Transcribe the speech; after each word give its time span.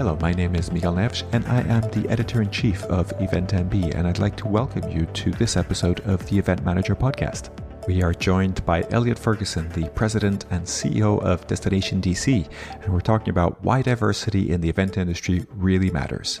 Hello, 0.00 0.16
my 0.22 0.32
name 0.32 0.54
is 0.54 0.72
Miguel 0.72 0.94
Neves, 0.94 1.24
and 1.34 1.46
I 1.46 1.60
am 1.60 1.82
the 1.90 2.08
editor 2.08 2.40
in 2.40 2.50
chief 2.50 2.84
of 2.84 3.12
Event 3.20 3.50
MB, 3.50 3.94
and 3.94 4.08
I'd 4.08 4.18
like 4.18 4.34
to 4.36 4.48
welcome 4.48 4.90
you 4.90 5.04
to 5.04 5.30
this 5.32 5.58
episode 5.58 6.00
of 6.06 6.26
the 6.26 6.38
Event 6.38 6.64
Manager 6.64 6.96
podcast. 6.96 7.50
We 7.86 8.02
are 8.02 8.14
joined 8.14 8.64
by 8.64 8.86
Elliott 8.92 9.18
Ferguson, 9.18 9.68
the 9.68 9.90
president 9.90 10.46
and 10.50 10.64
CEO 10.64 11.22
of 11.22 11.46
Destination 11.46 12.00
DC, 12.00 12.48
and 12.82 12.90
we're 12.90 13.02
talking 13.02 13.28
about 13.28 13.62
why 13.62 13.82
diversity 13.82 14.48
in 14.48 14.62
the 14.62 14.70
event 14.70 14.96
industry 14.96 15.44
really 15.50 15.90
matters. 15.90 16.40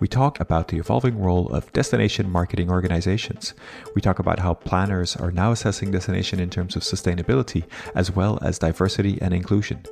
We 0.00 0.06
talk 0.06 0.38
about 0.38 0.68
the 0.68 0.78
evolving 0.78 1.18
role 1.18 1.48
of 1.48 1.72
destination 1.72 2.30
marketing 2.30 2.70
organizations. 2.70 3.54
We 3.96 4.00
talk 4.00 4.20
about 4.20 4.38
how 4.38 4.54
planners 4.54 5.16
are 5.16 5.32
now 5.32 5.50
assessing 5.50 5.90
destination 5.90 6.38
in 6.38 6.50
terms 6.50 6.76
of 6.76 6.82
sustainability 6.82 7.64
as 7.96 8.12
well 8.12 8.38
as 8.42 8.60
diversity 8.60 9.18
and 9.20 9.34
inclusion. 9.34 9.82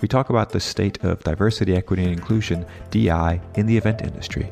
We 0.00 0.08
talk 0.08 0.30
about 0.30 0.50
the 0.50 0.58
state 0.58 1.02
of 1.04 1.22
diversity, 1.22 1.76
equity, 1.76 2.02
and 2.02 2.12
inclusion, 2.12 2.66
DEI, 2.90 3.40
in 3.54 3.66
the 3.66 3.76
event 3.76 4.02
industry. 4.02 4.50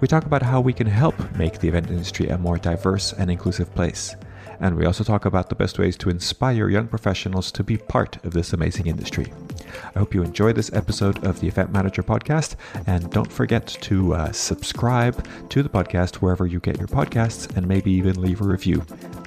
We 0.00 0.06
talk 0.06 0.24
about 0.24 0.42
how 0.42 0.60
we 0.60 0.72
can 0.72 0.86
help 0.86 1.16
make 1.34 1.58
the 1.58 1.68
event 1.68 1.90
industry 1.90 2.28
a 2.28 2.38
more 2.38 2.58
diverse 2.58 3.12
and 3.12 3.30
inclusive 3.30 3.74
place. 3.74 4.14
And 4.60 4.76
we 4.76 4.86
also 4.86 5.02
talk 5.02 5.24
about 5.24 5.48
the 5.48 5.56
best 5.56 5.80
ways 5.80 5.96
to 5.98 6.10
inspire 6.10 6.68
young 6.68 6.86
professionals 6.86 7.50
to 7.52 7.64
be 7.64 7.76
part 7.76 8.24
of 8.24 8.32
this 8.32 8.52
amazing 8.52 8.86
industry. 8.86 9.32
I 9.94 9.98
hope 9.98 10.14
you 10.14 10.22
enjoy 10.22 10.52
this 10.52 10.72
episode 10.72 11.24
of 11.24 11.40
the 11.40 11.48
Event 11.48 11.72
Manager 11.72 12.02
podcast. 12.02 12.56
And 12.86 13.10
don't 13.10 13.30
forget 13.30 13.66
to 13.66 14.14
uh, 14.14 14.32
subscribe 14.32 15.26
to 15.50 15.62
the 15.62 15.68
podcast 15.68 16.16
wherever 16.16 16.46
you 16.46 16.60
get 16.60 16.78
your 16.78 16.88
podcasts 16.88 17.54
and 17.56 17.66
maybe 17.66 17.90
even 17.92 18.20
leave 18.20 18.40
a 18.40 18.44
review. 18.44 18.80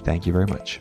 Thank 0.03 0.25
you 0.25 0.33
very 0.33 0.47
much. 0.47 0.79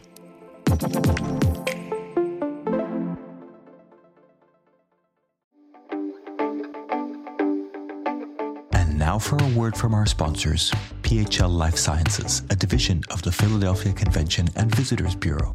And 8.73 8.99
now 8.99 9.19
for 9.19 9.37
a 9.37 9.49
word 9.49 9.77
from 9.77 9.95
our 9.95 10.07
sponsors. 10.07 10.73
PHL 11.03 11.51
Life 11.51 11.77
Sciences, 11.79 12.43
a 12.51 12.57
division 12.57 13.03
of 13.11 13.23
the 13.23 13.31
Philadelphia 13.31 13.93
Convention 13.93 14.49
and 14.57 14.75
Visitors 14.75 15.15
Bureau. 15.15 15.55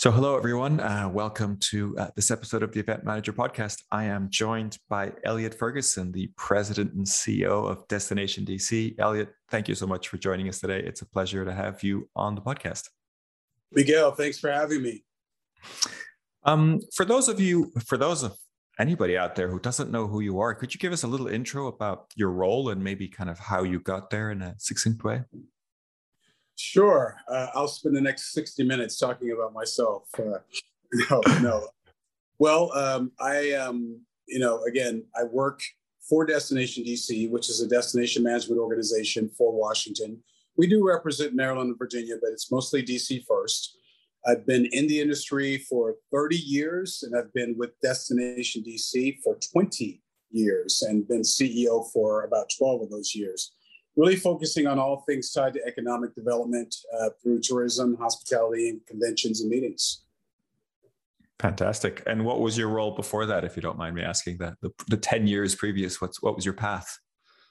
So, 0.00 0.10
hello 0.10 0.34
everyone. 0.34 0.80
Uh, 0.80 1.10
welcome 1.12 1.58
to 1.58 1.94
uh, 1.98 2.08
this 2.16 2.30
episode 2.30 2.62
of 2.62 2.72
the 2.72 2.80
Event 2.80 3.04
Manager 3.04 3.34
Podcast. 3.34 3.82
I 3.92 4.04
am 4.04 4.30
joined 4.30 4.78
by 4.88 5.12
Elliott 5.24 5.54
Ferguson, 5.54 6.10
the 6.10 6.30
president 6.38 6.94
and 6.94 7.04
CEO 7.04 7.70
of 7.70 7.86
Destination 7.86 8.46
DC. 8.46 8.94
Elliott, 8.98 9.28
thank 9.50 9.68
you 9.68 9.74
so 9.74 9.86
much 9.86 10.08
for 10.08 10.16
joining 10.16 10.48
us 10.48 10.58
today. 10.58 10.80
It's 10.80 11.02
a 11.02 11.06
pleasure 11.06 11.44
to 11.44 11.52
have 11.52 11.82
you 11.82 12.08
on 12.16 12.34
the 12.34 12.40
podcast. 12.40 12.88
Miguel, 13.72 14.12
thanks 14.12 14.38
for 14.38 14.50
having 14.50 14.80
me. 14.80 15.04
Um, 16.44 16.80
for 16.94 17.04
those 17.04 17.28
of 17.28 17.38
you, 17.38 17.70
for 17.84 17.98
those 17.98 18.22
of 18.22 18.38
anybody 18.78 19.18
out 19.18 19.36
there 19.36 19.50
who 19.50 19.60
doesn't 19.60 19.90
know 19.90 20.06
who 20.06 20.20
you 20.20 20.40
are, 20.40 20.54
could 20.54 20.72
you 20.72 20.80
give 20.80 20.94
us 20.94 21.02
a 21.02 21.08
little 21.08 21.28
intro 21.28 21.66
about 21.66 22.06
your 22.16 22.30
role 22.30 22.70
and 22.70 22.82
maybe 22.82 23.06
kind 23.06 23.28
of 23.28 23.38
how 23.38 23.64
you 23.64 23.78
got 23.78 24.08
there 24.08 24.30
in 24.30 24.40
a 24.40 24.54
succinct 24.56 25.04
way? 25.04 25.24
Sure. 26.56 27.16
Uh, 27.28 27.48
I'll 27.54 27.68
spend 27.68 27.96
the 27.96 28.00
next 28.00 28.32
60 28.32 28.64
minutes 28.64 28.98
talking 28.98 29.32
about 29.32 29.52
myself. 29.52 30.08
Uh, 30.18 30.38
no, 31.10 31.22
no. 31.40 31.68
Well, 32.38 32.72
um, 32.72 33.12
I, 33.20 33.52
um, 33.52 34.00
you 34.26 34.38
know, 34.38 34.62
again, 34.64 35.04
I 35.18 35.24
work 35.24 35.60
for 36.08 36.24
Destination 36.24 36.84
DC, 36.84 37.30
which 37.30 37.48
is 37.48 37.60
a 37.60 37.68
destination 37.68 38.22
management 38.22 38.60
organization 38.60 39.30
for 39.36 39.52
Washington. 39.52 40.22
We 40.56 40.66
do 40.66 40.86
represent 40.86 41.34
Maryland 41.34 41.68
and 41.68 41.78
Virginia, 41.78 42.16
but 42.20 42.30
it's 42.32 42.50
mostly 42.50 42.82
DC 42.82 43.24
first. 43.26 43.76
I've 44.26 44.46
been 44.46 44.66
in 44.72 44.86
the 44.86 45.00
industry 45.00 45.58
for 45.58 45.96
30 46.12 46.36
years, 46.36 47.02
and 47.02 47.16
I've 47.16 47.32
been 47.32 47.56
with 47.56 47.78
Destination 47.80 48.62
DC 48.62 49.18
for 49.22 49.38
20 49.52 50.02
years 50.30 50.82
and 50.82 51.08
been 51.08 51.22
CEO 51.22 51.90
for 51.92 52.24
about 52.24 52.50
12 52.58 52.82
of 52.82 52.90
those 52.90 53.14
years 53.14 53.52
really 53.96 54.16
focusing 54.16 54.66
on 54.66 54.78
all 54.78 55.04
things 55.08 55.32
tied 55.32 55.54
to 55.54 55.66
economic 55.66 56.14
development 56.14 56.74
uh, 56.98 57.10
through 57.22 57.40
tourism, 57.40 57.96
hospitality, 57.96 58.70
and 58.70 58.86
conventions 58.86 59.40
and 59.40 59.50
meetings. 59.50 60.02
Fantastic. 61.40 62.02
And 62.06 62.24
what 62.24 62.40
was 62.40 62.58
your 62.58 62.68
role 62.68 62.94
before 62.94 63.26
that, 63.26 63.44
if 63.44 63.56
you 63.56 63.62
don't 63.62 63.78
mind 63.78 63.94
me 63.94 64.02
asking 64.02 64.38
that? 64.38 64.54
The, 64.60 64.70
the 64.88 64.96
10 64.96 65.26
years 65.26 65.54
previous, 65.54 66.00
what's, 66.00 66.22
what 66.22 66.36
was 66.36 66.44
your 66.44 66.54
path? 66.54 66.98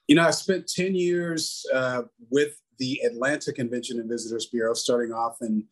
You 0.08 0.16
know, 0.16 0.24
I 0.24 0.32
spent 0.32 0.68
10 0.68 0.96
years 0.96 1.66
uh, 1.74 2.04
with 2.30 2.56
the 2.78 3.02
Atlanta 3.04 3.52
Convention 3.52 4.00
and 4.00 4.10
Visitors 4.10 4.46
Bureau, 4.48 4.74
starting 4.74 5.12
off 5.12 5.38
in 5.42 5.66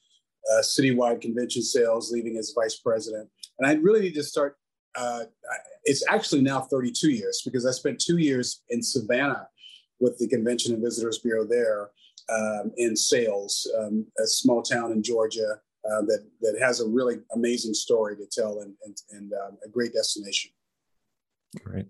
uh, 0.52 0.62
citywide 0.62 1.22
convention 1.22 1.62
sales, 1.62 2.12
leaving 2.12 2.38
as 2.38 2.54
vice 2.56 2.76
president. 2.78 3.30
And 3.60 3.68
I 3.68 3.74
really 3.74 4.02
need 4.02 4.16
to 4.16 4.24
start, 4.24 4.58
uh, 4.96 5.26
it's 5.84 6.04
actually 6.10 6.42
now 6.42 6.62
32 6.62 7.12
years 7.12 7.42
because 7.46 7.66
I 7.66 7.72
spent 7.72 8.00
two 8.00 8.18
years 8.18 8.64
in 8.70 8.82
Savannah 8.82 9.48
with 10.00 10.18
the 10.18 10.28
Convention 10.28 10.74
and 10.74 10.84
Visitors 10.84 11.20
Bureau 11.20 11.46
there 11.46 11.90
um, 12.30 12.72
in 12.78 12.96
sales, 12.96 13.70
um, 13.80 14.06
a 14.20 14.28
small 14.28 14.62
town 14.62 14.92
in 14.92 15.02
Georgia 15.02 15.60
uh, 15.90 16.02
that 16.02 16.26
that 16.42 16.58
has 16.60 16.82
a 16.82 16.88
really 16.88 17.18
amazing 17.34 17.74
story 17.74 18.16
to 18.18 18.26
tell 18.26 18.60
and 18.60 18.74
and, 18.86 18.98
and 19.12 19.34
um, 19.34 19.58
a 19.66 19.70
great 19.70 19.94
destination. 19.94 20.52
Great. 21.64 21.88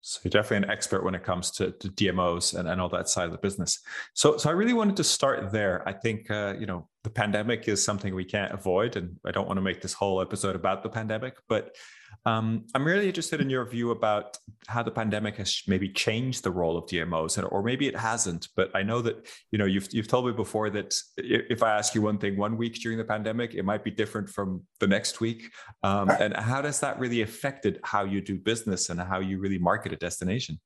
So 0.00 0.20
you're 0.22 0.30
definitely 0.30 0.66
an 0.68 0.70
expert 0.70 1.02
when 1.02 1.14
it 1.14 1.22
comes 1.22 1.50
to, 1.52 1.70
to, 1.70 1.88
DMOs 1.88 2.58
and, 2.58 2.68
and 2.68 2.78
all 2.78 2.90
that 2.90 3.08
side 3.08 3.24
of 3.24 3.32
the 3.32 3.38
business. 3.38 3.80
So, 4.12 4.36
so 4.36 4.50
I 4.50 4.52
really 4.52 4.74
wanted 4.74 4.96
to 4.96 5.04
start 5.04 5.50
there. 5.50 5.82
I 5.88 5.92
think 5.92 6.30
uh, 6.30 6.54
you 6.58 6.66
know 6.66 6.88
the 7.04 7.10
pandemic 7.10 7.68
is 7.68 7.84
something 7.84 8.14
we 8.14 8.24
can't 8.24 8.52
avoid, 8.52 8.96
and 8.96 9.16
I 9.26 9.30
don't 9.30 9.46
want 9.46 9.58
to 9.58 9.62
make 9.62 9.82
this 9.82 9.92
whole 9.92 10.22
episode 10.22 10.56
about 10.56 10.82
the 10.82 10.88
pandemic, 10.88 11.36
but 11.48 11.76
um, 12.24 12.64
I'm 12.74 12.84
really 12.84 13.06
interested 13.06 13.42
in 13.42 13.50
your 13.50 13.66
view 13.66 13.90
about 13.90 14.38
how 14.68 14.82
the 14.82 14.90
pandemic 14.90 15.36
has 15.36 15.62
maybe 15.66 15.90
changed 15.90 16.42
the 16.42 16.50
role 16.50 16.78
of 16.78 16.86
DMOs, 16.86 17.46
or 17.52 17.62
maybe 17.62 17.86
it 17.86 17.96
hasn't. 17.96 18.48
But 18.56 18.70
I 18.74 18.82
know 18.82 19.02
that 19.02 19.28
you 19.52 19.58
know 19.58 19.66
you've 19.66 19.92
you've 19.92 20.08
told 20.08 20.26
me 20.26 20.32
before 20.32 20.70
that 20.70 20.94
if 21.18 21.62
I 21.62 21.76
ask 21.76 21.94
you 21.94 22.00
one 22.00 22.16
thing 22.16 22.38
one 22.38 22.56
week 22.56 22.80
during 22.80 22.96
the 22.96 23.04
pandemic, 23.04 23.54
it 23.54 23.64
might 23.64 23.84
be 23.84 23.90
different 23.90 24.30
from 24.30 24.62
the 24.80 24.86
next 24.86 25.20
week. 25.20 25.50
Um, 25.82 26.08
and 26.08 26.34
how 26.34 26.62
does 26.62 26.80
that 26.80 26.98
really 26.98 27.20
affected 27.20 27.80
how 27.84 28.04
you 28.04 28.22
do 28.22 28.38
business 28.38 28.88
and 28.88 28.98
how 28.98 29.20
you 29.20 29.38
really 29.38 29.58
market 29.58 29.92
a 29.92 29.96
destination? 29.96 30.58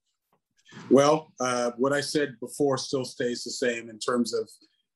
Well, 0.89 1.33
uh, 1.41 1.73
what 1.79 1.93
I 1.93 2.01
said 2.01 2.37
before 2.39 2.79
still 2.79 3.05
stays 3.05 3.43
the 3.43 3.51
same 3.51 3.91
in 3.91 3.99
terms 3.99 4.33
of 4.33 4.49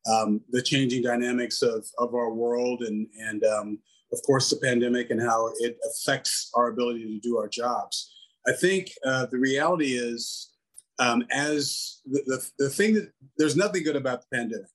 um, 0.06 0.40
the 0.50 0.62
changing 0.62 1.02
dynamics 1.02 1.62
of 1.62 1.86
of 1.98 2.14
our 2.14 2.32
world 2.32 2.82
and 2.82 3.06
and 3.18 3.44
um, 3.44 3.78
of 4.12 4.22
course, 4.22 4.50
the 4.50 4.56
pandemic 4.56 5.10
and 5.10 5.20
how 5.20 5.50
it 5.60 5.78
affects 5.88 6.50
our 6.54 6.68
ability 6.68 7.04
to 7.06 7.18
do 7.20 7.38
our 7.38 7.48
jobs. 7.48 8.12
I 8.46 8.52
think 8.52 8.92
uh, 9.04 9.26
the 9.26 9.38
reality 9.38 9.92
is, 9.92 10.50
um, 10.98 11.24
as 11.32 12.00
the, 12.04 12.22
the, 12.26 12.64
the 12.64 12.70
thing 12.70 12.94
that 12.94 13.10
there's 13.38 13.56
nothing 13.56 13.82
good 13.82 13.96
about 13.96 14.20
the 14.20 14.36
pandemic. 14.36 14.66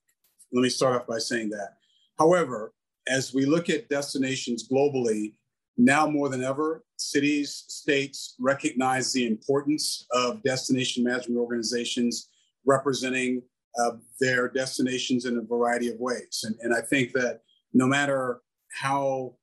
Let 0.52 0.62
me 0.62 0.68
start 0.68 1.00
off 1.00 1.06
by 1.06 1.18
saying 1.18 1.50
that. 1.50 1.74
However, 2.18 2.72
as 3.06 3.32
we 3.32 3.46
look 3.46 3.70
at 3.70 3.88
destinations 3.88 4.68
globally, 4.68 5.34
now 5.76 6.08
more 6.08 6.28
than 6.28 6.42
ever, 6.42 6.84
cities, 6.96 7.64
states 7.68 8.34
recognize 8.40 9.12
the 9.12 9.26
importance 9.26 10.06
of 10.12 10.42
destination 10.42 11.04
management 11.04 11.38
organizations 11.38 12.28
representing 12.66 13.42
uh, 13.80 13.92
their 14.20 14.48
destinations 14.48 15.24
in 15.24 15.38
a 15.38 15.42
variety 15.42 15.88
of 15.88 15.98
ways. 15.98 16.44
And, 16.44 16.56
and 16.62 16.74
I 16.74 16.80
think 16.80 17.12
that 17.12 17.40
no 17.72 17.86
matter 17.86 18.40
how 18.80 19.34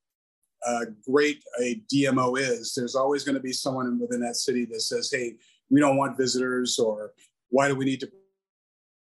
uh, 0.66 0.86
great 1.08 1.42
a 1.60 1.80
DMO 1.92 2.38
is, 2.38 2.74
there's 2.74 2.94
always 2.94 3.24
going 3.24 3.36
to 3.36 3.42
be 3.42 3.52
someone 3.52 3.98
within 4.00 4.20
that 4.20 4.36
city 4.36 4.64
that 4.66 4.80
says, 4.80 5.10
hey, 5.12 5.36
we 5.70 5.80
don't 5.80 5.96
want 5.96 6.16
visitors, 6.16 6.78
or 6.78 7.12
why 7.50 7.68
do 7.68 7.74
we 7.74 7.84
need 7.84 8.00
to 8.00 8.10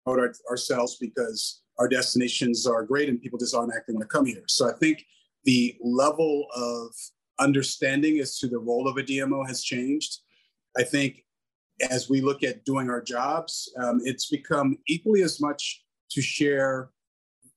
promote 0.05 0.20
our, 0.20 0.35
ourselves 0.50 0.97
because 1.00 1.62
our 1.79 1.88
destinations 1.88 2.67
are 2.67 2.82
great 2.85 3.09
and 3.09 3.20
people 3.20 3.38
just 3.38 3.55
automatically 3.55 3.94
want 3.94 4.09
to 4.09 4.17
come 4.17 4.26
here. 4.26 4.43
So 4.49 4.69
I 4.69 4.73
think 4.73 5.05
the 5.44 5.76
level 5.81 6.47
of 6.55 6.93
understanding 7.38 8.19
as 8.19 8.38
to 8.38 8.49
the 8.49 8.59
role 8.59 8.88
of 8.88 8.97
a 8.97 9.03
DMO 9.03 9.47
has 9.47 9.62
changed. 9.62 10.19
I 10.76 10.82
think 10.82 11.25
as 11.90 12.08
we 12.08 12.20
look 12.20 12.42
at 12.42 12.64
doing 12.64 12.90
our 12.90 13.00
jobs, 13.00 13.72
um, 13.82 14.00
it's 14.04 14.28
become 14.28 14.78
equally 14.88 15.22
as 15.22 15.40
much 15.40 15.84
to 16.10 16.20
share 16.20 16.90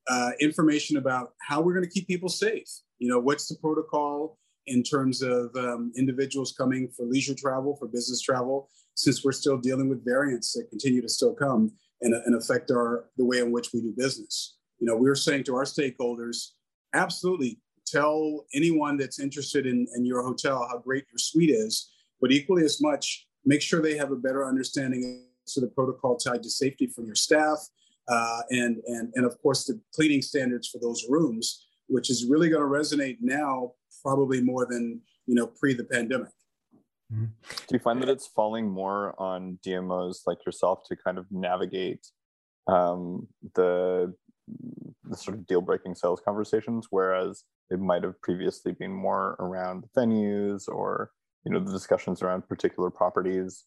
uh, 0.07 0.31
information 0.39 0.97
about 0.97 1.33
how 1.47 1.62
we're 1.62 1.73
going 1.73 1.85
to 1.85 1.91
keep 1.91 2.07
people 2.07 2.29
safe. 2.29 2.68
You 3.00 3.09
know, 3.09 3.19
what's 3.19 3.47
the 3.47 3.56
protocol? 3.56 4.38
in 4.68 4.83
terms 4.83 5.21
of 5.21 5.56
um, 5.56 5.91
individuals 5.97 6.53
coming 6.57 6.89
for 6.95 7.06
leisure 7.06 7.35
travel, 7.35 7.75
for 7.75 7.88
business 7.88 8.21
travel, 8.21 8.69
since 8.95 9.23
we're 9.23 9.31
still 9.31 9.57
dealing 9.57 9.89
with 9.89 10.06
variants 10.06 10.53
that 10.53 10.69
continue 10.69 11.01
to 11.01 11.09
still 11.09 11.33
come 11.33 11.71
and, 12.01 12.13
and 12.13 12.35
affect 12.35 12.71
our 12.71 13.06
the 13.17 13.25
way 13.25 13.39
in 13.39 13.51
which 13.51 13.74
we 13.74 13.81
do 13.81 13.94
business. 13.97 14.57
You 14.79 14.88
know, 14.88 14.95
we're 14.95 15.15
saying 15.15 15.44
to 15.45 15.56
our 15.56 15.63
stakeholders, 15.63 16.50
absolutely 16.94 17.59
tell 17.85 18.45
anyone 18.53 18.97
that's 18.97 19.19
interested 19.19 19.65
in, 19.65 19.88
in 19.95 20.06
your 20.06 20.24
hotel 20.24 20.67
how 20.69 20.79
great 20.79 21.06
your 21.12 21.17
suite 21.17 21.50
is, 21.50 21.91
but 22.19 22.31
equally 22.31 22.63
as 22.63 22.81
much, 22.81 23.27
make 23.45 23.61
sure 23.61 23.81
they 23.81 23.97
have 23.97 24.11
a 24.11 24.15
better 24.15 24.45
understanding 24.45 25.25
of 25.57 25.61
the 25.61 25.67
protocol 25.67 26.15
tied 26.15 26.43
to 26.43 26.49
safety 26.49 26.88
for 26.88 27.03
your 27.03 27.15
staff, 27.15 27.59
uh, 28.07 28.41
and 28.51 28.77
and 28.88 29.11
and 29.15 29.25
of 29.25 29.41
course 29.41 29.65
the 29.65 29.79
cleaning 29.93 30.21
standards 30.21 30.67
for 30.69 30.79
those 30.79 31.05
rooms, 31.09 31.67
which 31.88 32.09
is 32.09 32.25
really 32.25 32.49
going 32.49 32.61
to 32.61 32.67
resonate 32.67 33.17
now 33.21 33.73
probably 34.01 34.41
more 34.41 34.65
than 34.69 35.01
you 35.25 35.35
know 35.35 35.47
pre 35.47 35.73
the 35.73 35.83
pandemic. 35.83 36.31
Mm-hmm. 37.13 37.25
Do 37.25 37.73
you 37.73 37.79
find 37.79 38.01
that 38.01 38.09
it's 38.09 38.27
falling 38.27 38.69
more 38.69 39.19
on 39.19 39.59
DMOs 39.65 40.19
like 40.25 40.45
yourself 40.45 40.83
to 40.88 40.95
kind 40.95 41.17
of 41.17 41.25
navigate 41.29 42.07
um, 42.67 43.27
the 43.55 44.13
the 45.03 45.17
sort 45.17 45.38
of 45.38 45.45
deal 45.47 45.61
breaking 45.61 45.95
sales 45.95 46.21
conversations, 46.23 46.88
whereas 46.89 47.43
it 47.69 47.79
might 47.79 48.03
have 48.03 48.21
previously 48.21 48.71
been 48.71 48.91
more 48.91 49.35
around 49.39 49.85
venues 49.95 50.67
or 50.67 51.11
you 51.45 51.51
know 51.51 51.59
the 51.59 51.71
discussions 51.71 52.21
around 52.21 52.47
particular 52.47 52.89
properties? 52.89 53.65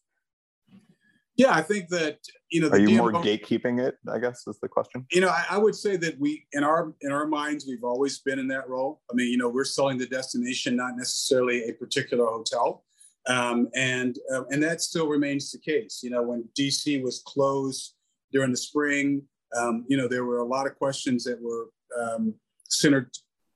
Yeah, 1.37 1.51
I 1.51 1.61
think 1.61 1.89
that 1.89 2.19
you 2.49 2.61
know. 2.61 2.69
Are 2.69 2.79
you 2.79 2.97
more 2.97 3.11
gatekeeping 3.11 3.85
it? 3.85 3.97
I 4.11 4.19
guess 4.19 4.47
is 4.47 4.59
the 4.61 4.69
question. 4.69 5.05
You 5.11 5.21
know, 5.21 5.27
I, 5.27 5.45
I, 5.51 5.57
would 5.57 5.75
say 5.75 5.97
that 5.97 6.17
we, 6.17 6.45
in 6.53 6.63
our 6.63 6.93
in 7.01 7.11
our 7.11 7.27
minds, 7.27 7.65
we've 7.67 7.83
always 7.83 8.19
been 8.19 8.39
in 8.39 8.47
that 8.49 8.69
role. 8.69 9.01
I 9.11 9.15
mean, 9.15 9.29
you 9.29 9.37
know, 9.37 9.49
we're 9.49 9.65
selling 9.65 9.97
the 9.97 10.05
destination, 10.05 10.77
not 10.77 10.95
necessarily 10.95 11.67
a 11.67 11.73
particular 11.73 12.25
hotel, 12.25 12.85
um, 13.27 13.67
and 13.75 14.17
uh, 14.33 14.45
and 14.45 14.63
that 14.63 14.81
still 14.81 15.07
remains 15.07 15.51
the 15.51 15.59
case. 15.59 15.99
You 16.03 16.11
know, 16.11 16.23
when 16.23 16.47
DC 16.57 17.03
was 17.03 17.21
closed 17.25 17.95
during 18.31 18.51
the 18.51 18.57
spring, 18.57 19.23
um, 19.57 19.83
you 19.89 19.97
know, 19.97 20.07
there 20.07 20.23
were 20.23 20.39
a 20.39 20.45
lot 20.45 20.67
of 20.67 20.77
questions 20.77 21.25
that 21.25 21.41
were 21.41 21.67
um, 22.01 22.33
centered 22.69 23.11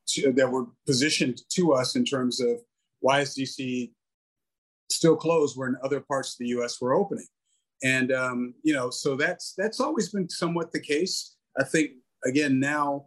to, 0.07 0.33
that 0.33 0.51
were 0.51 0.66
positioned 0.86 1.42
to 1.51 1.74
us 1.74 1.95
in 1.95 2.04
terms 2.04 2.42
of 2.42 2.57
why 3.00 3.21
is 3.21 3.36
DC 3.36 3.92
still 4.92 5.16
closed 5.16 5.58
when 5.58 5.76
other 5.84 6.00
parts 6.00 6.34
of 6.34 6.38
the 6.40 6.48
U.S. 6.48 6.80
were 6.82 6.94
opening 6.94 7.28
and 7.84 8.12
um, 8.12 8.54
you 8.64 8.74
know 8.74 8.90
so 8.90 9.16
that's 9.16 9.54
that's 9.58 9.80
always 9.80 10.10
been 10.10 10.30
somewhat 10.30 10.72
the 10.72 10.80
case 10.80 11.36
i 11.60 11.64
think 11.64 11.92
again 12.26 12.60
now 12.60 13.06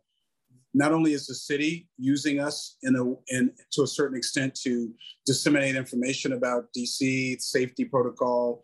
not 0.75 0.93
only 0.93 1.13
is 1.13 1.27
the 1.27 1.35
city 1.35 1.89
using 1.99 2.41
us 2.41 2.77
in 2.83 2.97
a 2.97 3.35
in 3.35 3.53
to 3.71 3.83
a 3.83 3.87
certain 3.87 4.17
extent 4.17 4.55
to 4.55 4.93
disseminate 5.27 5.77
information 5.77 6.33
about 6.33 6.65
dc 6.77 7.41
safety 7.41 7.85
protocol 7.85 8.63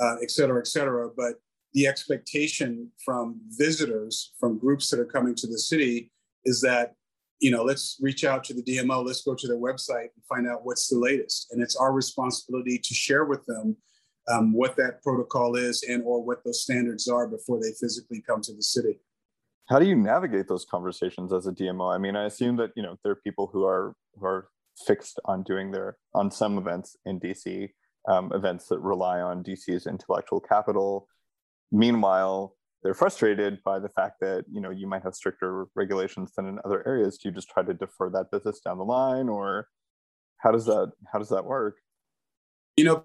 uh, 0.00 0.16
et 0.22 0.30
cetera 0.30 0.58
et 0.58 0.66
cetera 0.66 1.08
but 1.16 1.34
the 1.74 1.86
expectation 1.86 2.90
from 3.04 3.38
visitors 3.50 4.32
from 4.40 4.58
groups 4.58 4.88
that 4.88 4.98
are 4.98 5.04
coming 5.04 5.34
to 5.34 5.46
the 5.46 5.58
city 5.58 6.10
is 6.44 6.60
that 6.60 6.94
you 7.40 7.50
know 7.50 7.62
let's 7.62 7.96
reach 8.00 8.24
out 8.24 8.44
to 8.44 8.54
the 8.54 8.62
dmo 8.62 9.04
let's 9.04 9.22
go 9.22 9.34
to 9.34 9.46
their 9.46 9.58
website 9.58 10.08
and 10.14 10.24
find 10.28 10.46
out 10.46 10.64
what's 10.64 10.88
the 10.88 10.98
latest. 10.98 11.48
And 11.50 11.62
it's 11.62 11.76
our 11.76 11.92
responsibility 11.92 12.78
to 12.78 12.94
share 12.94 13.24
with 13.24 13.44
them 13.46 13.76
um, 14.30 14.52
what 14.52 14.76
that 14.76 15.02
protocol 15.02 15.56
is 15.56 15.82
and 15.88 16.02
or 16.04 16.22
what 16.22 16.44
those 16.44 16.62
standards 16.62 17.08
are 17.08 17.26
before 17.26 17.58
they 17.60 17.72
physically 17.80 18.22
come 18.24 18.42
to 18.42 18.54
the 18.54 18.62
city. 18.62 19.00
How 19.68 19.78
do 19.78 19.86
you 19.86 19.96
navigate 19.96 20.48
those 20.48 20.64
conversations 20.64 21.32
as 21.32 21.46
a 21.46 21.52
dmo 21.52 21.94
i 21.94 21.98
mean 21.98 22.16
i 22.16 22.24
assume 22.24 22.56
that 22.56 22.70
you 22.76 22.82
know 22.82 22.96
there 23.02 23.12
are 23.12 23.22
people 23.26 23.48
who 23.52 23.64
are 23.64 23.94
who 24.14 24.26
are 24.26 24.48
fixed 24.86 25.20
on 25.24 25.42
doing 25.42 25.70
their 25.70 25.96
on 26.14 26.30
some 26.30 26.58
events 26.58 26.96
in 27.04 27.20
dc 27.20 27.70
um, 28.08 28.32
events 28.32 28.66
that 28.66 28.80
rely 28.80 29.20
on 29.20 29.42
dc's 29.44 29.86
intellectual 29.86 30.40
capital. 30.40 31.06
Meanwhile 31.72 32.56
they're 32.82 32.94
frustrated 32.94 33.58
by 33.64 33.78
the 33.78 33.88
fact 33.88 34.16
that 34.20 34.44
you 34.50 34.60
know 34.60 34.70
you 34.70 34.86
might 34.86 35.02
have 35.02 35.14
stricter 35.14 35.66
regulations 35.74 36.32
than 36.36 36.46
in 36.46 36.58
other 36.64 36.86
areas 36.86 37.18
do 37.18 37.28
you 37.28 37.34
just 37.34 37.48
try 37.48 37.62
to 37.62 37.74
defer 37.74 38.10
that 38.10 38.30
business 38.30 38.60
down 38.60 38.78
the 38.78 38.84
line 38.84 39.28
or 39.28 39.68
how 40.38 40.50
does 40.50 40.66
that 40.66 40.90
how 41.12 41.18
does 41.18 41.28
that 41.28 41.44
work 41.44 41.76
you 42.76 42.84
know 42.84 43.04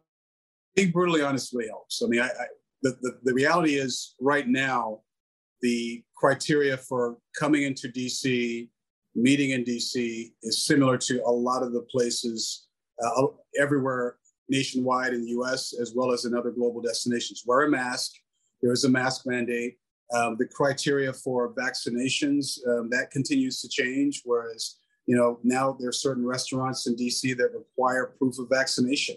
being 0.76 0.92
brutally 0.92 1.22
honest 1.22 1.54
really 1.54 1.70
helps. 1.70 2.02
I 2.04 2.08
mean, 2.08 2.22
I, 2.22 2.28
I 2.28 2.46
the, 2.84 2.98
the, 3.02 3.18
the 3.24 3.34
reality 3.34 3.76
is 3.76 4.16
right 4.20 4.48
now, 4.48 5.00
the 5.62 6.04
criteria 6.16 6.78
for 6.78 7.18
coming 7.40 7.64
into 7.64 7.88
DC, 7.88 8.70
meeting 9.16 9.52
in 9.52 9.64
DC 9.64 10.32
is 10.44 10.66
similar 10.66 10.98
to 10.98 11.24
a 11.26 11.32
lot 11.32 11.64
of 11.64 11.74
the 11.74 11.82
places 11.90 12.68
uh, 13.04 13.28
everywhere 13.60 14.18
nationwide 14.50 15.14
in 15.14 15.24
the 15.24 15.32
US, 15.40 15.74
as 15.82 15.94
well 15.96 16.12
as 16.12 16.26
in 16.26 16.36
other 16.36 16.52
global 16.52 16.82
destinations. 16.82 17.44
Wear 17.48 17.62
a 17.62 17.70
mask. 17.70 18.12
There 18.62 18.72
is 18.72 18.84
a 18.84 18.90
mask 18.90 19.26
mandate. 19.26 19.78
Um, 20.14 20.36
the 20.38 20.46
criteria 20.46 21.12
for 21.12 21.54
vaccinations, 21.54 22.60
um, 22.68 22.90
that 22.92 23.12
continues 23.12 23.62
to 23.62 23.70
change. 23.70 24.22
Whereas, 24.24 24.76
you 25.08 25.16
know, 25.16 25.40
now 25.44 25.76
there 25.80 25.90
are 25.90 25.94
certain 25.94 26.26
restaurants 26.26 26.88
in 26.88 26.96
DC 26.96 27.36
that 27.38 27.54
require 27.54 28.14
proof 28.18 28.38
of 28.40 28.48
vaccination. 28.50 29.16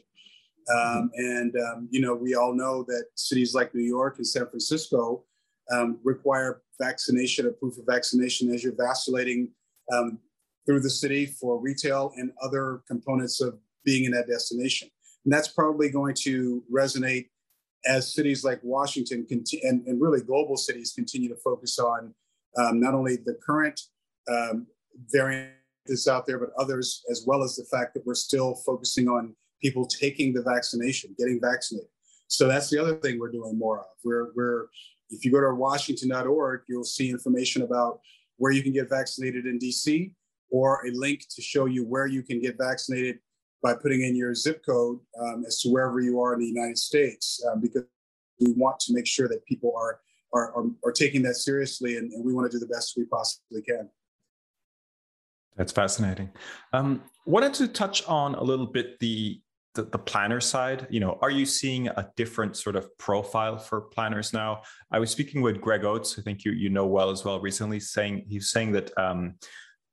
Um, 0.75 1.11
and, 1.17 1.55
um, 1.56 1.88
you 1.90 2.00
know, 2.00 2.14
we 2.14 2.35
all 2.35 2.55
know 2.55 2.85
that 2.88 3.05
cities 3.14 3.55
like 3.55 3.75
New 3.75 3.85
York 3.85 4.17
and 4.19 4.26
San 4.26 4.46
Francisco 4.46 5.25
um, 5.70 5.99
require 6.05 6.62
vaccination 6.81 7.46
or 7.46 7.52
proof 7.52 7.79
of 7.79 7.87
vaccination 7.87 8.52
as 8.52 8.62
you're 8.62 8.75
vacillating 8.75 9.50
um, 9.93 10.19
through 10.67 10.81
the 10.81 10.90
city 10.90 11.26
for 11.26 11.58
retail 11.58 12.12
and 12.17 12.32
other 12.43 12.82
components 12.87 13.40
of 13.40 13.58
being 13.85 14.05
in 14.05 14.12
that 14.12 14.29
destination. 14.29 14.88
And 15.25 15.32
that's 15.32 15.49
probably 15.49 15.88
going 15.88 16.14
to 16.20 16.62
resonate 16.73 17.29
as 17.86 18.12
cities 18.12 18.44
like 18.44 18.60
Washington 18.62 19.26
conti- 19.28 19.62
and, 19.62 19.86
and, 19.86 20.00
really 20.00 20.20
global 20.20 20.56
cities 20.56 20.92
continue 20.92 21.28
to 21.28 21.36
focus 21.36 21.78
on 21.78 22.12
um, 22.56 22.80
not 22.80 22.94
only 22.94 23.16
the 23.16 23.38
current 23.44 23.80
um, 24.28 24.66
variant 25.12 25.52
that's 25.86 26.08
out 26.08 26.26
there, 26.26 26.38
but 26.38 26.50
others, 26.58 27.04
as 27.10 27.25
well 27.26 27.42
as 27.42 27.56
the 27.56 27.64
fact 27.64 27.94
that 27.94 28.04
we're 28.04 28.14
still 28.14 28.54
focusing 28.66 29.08
on 29.08 29.34
people 29.62 29.86
taking 29.86 30.32
the 30.32 30.42
vaccination, 30.42 31.14
getting 31.19 31.40
vaccinated. 31.40 31.88
So 32.26 32.46
that's 32.46 32.69
the 32.69 32.78
other 32.78 32.96
thing 32.96 33.19
we're 33.19 33.32
doing 33.32 33.58
more 33.58 33.80
of. 33.80 33.86
We're, 34.04 34.28
we're 34.34 34.66
if 35.10 35.25
you 35.25 35.32
go 35.32 35.40
to 35.40 35.54
washington.org, 35.54 36.62
you'll 36.69 36.84
see 36.84 37.10
information 37.10 37.62
about 37.62 38.00
where 38.36 38.52
you 38.52 38.62
can 38.62 38.72
get 38.72 38.90
vaccinated 38.90 39.46
in 39.46 39.58
DC 39.58 40.12
or 40.50 40.86
a 40.86 40.90
link 40.92 41.25
to 41.34 41.42
show 41.42 41.66
you 41.66 41.84
where 41.84 42.06
you 42.06 42.22
can 42.22 42.40
get 42.40 42.56
vaccinated 42.58 43.18
by 43.62 43.75
putting 43.75 44.03
in 44.03 44.17
your 44.17 44.35
zip 44.35 44.62
code 44.65 44.99
um, 45.21 45.45
as 45.47 45.61
to 45.61 45.69
wherever 45.69 46.00
you 46.00 46.21
are 46.21 46.35
in 46.35 46.41
the 46.41 46.47
United 46.47 46.79
States, 46.79 47.45
um, 47.50 47.61
because 47.61 47.83
we 48.41 48.53
want 48.53 48.79
to 48.81 48.95
make 48.95 49.07
sure 49.07 49.29
that 49.29 49.45
people 49.47 49.73
are 49.77 50.00
are, 50.35 50.55
are, 50.55 50.67
are 50.85 50.93
taking 50.93 51.23
that 51.23 51.37
seriously, 51.37 51.97
and, 51.97 52.12
and, 52.12 52.23
we 52.23 52.35
want 52.35 52.50
to 52.50 52.55
do 52.55 52.61
the 52.61 52.71
best 52.71 52.93
we 52.99 53.07
possibly 53.07 53.62
can. 53.62 53.88
That's 55.57 55.73
fascinating. 55.73 56.29
Um, 56.75 57.03
wanted 57.25 57.55
to 57.55 57.67
touch 57.67 58.07
on 58.07 58.35
a 58.35 58.43
little 58.43 58.67
bit 58.67 58.99
the 58.99 59.41
the, 59.75 59.85
the 59.85 59.99
planner 59.99 60.41
side 60.41 60.88
you 60.91 60.99
know 60.99 61.19
are 61.23 61.31
you 61.31 61.47
seeing 61.47 61.87
a 61.87 62.11
different 62.17 62.57
sort 62.57 62.75
of 62.75 62.97
profile 62.99 63.57
for 63.57 63.83
planners 63.83 64.33
now 64.33 64.61
i 64.91 64.99
was 64.99 65.11
speaking 65.11 65.41
with 65.41 65.61
greg 65.61 65.85
oates 65.85 66.19
i 66.19 66.23
think 66.23 66.45
you 66.45 66.50
you 66.53 66.69
know 66.69 66.87
well 66.87 67.11
as 67.11 67.25
well 67.25 67.38
recently 67.38 67.79
saying 67.79 68.25
he's 68.27 68.50
saying 68.50 68.73
that 68.73 68.91
um, 68.99 69.35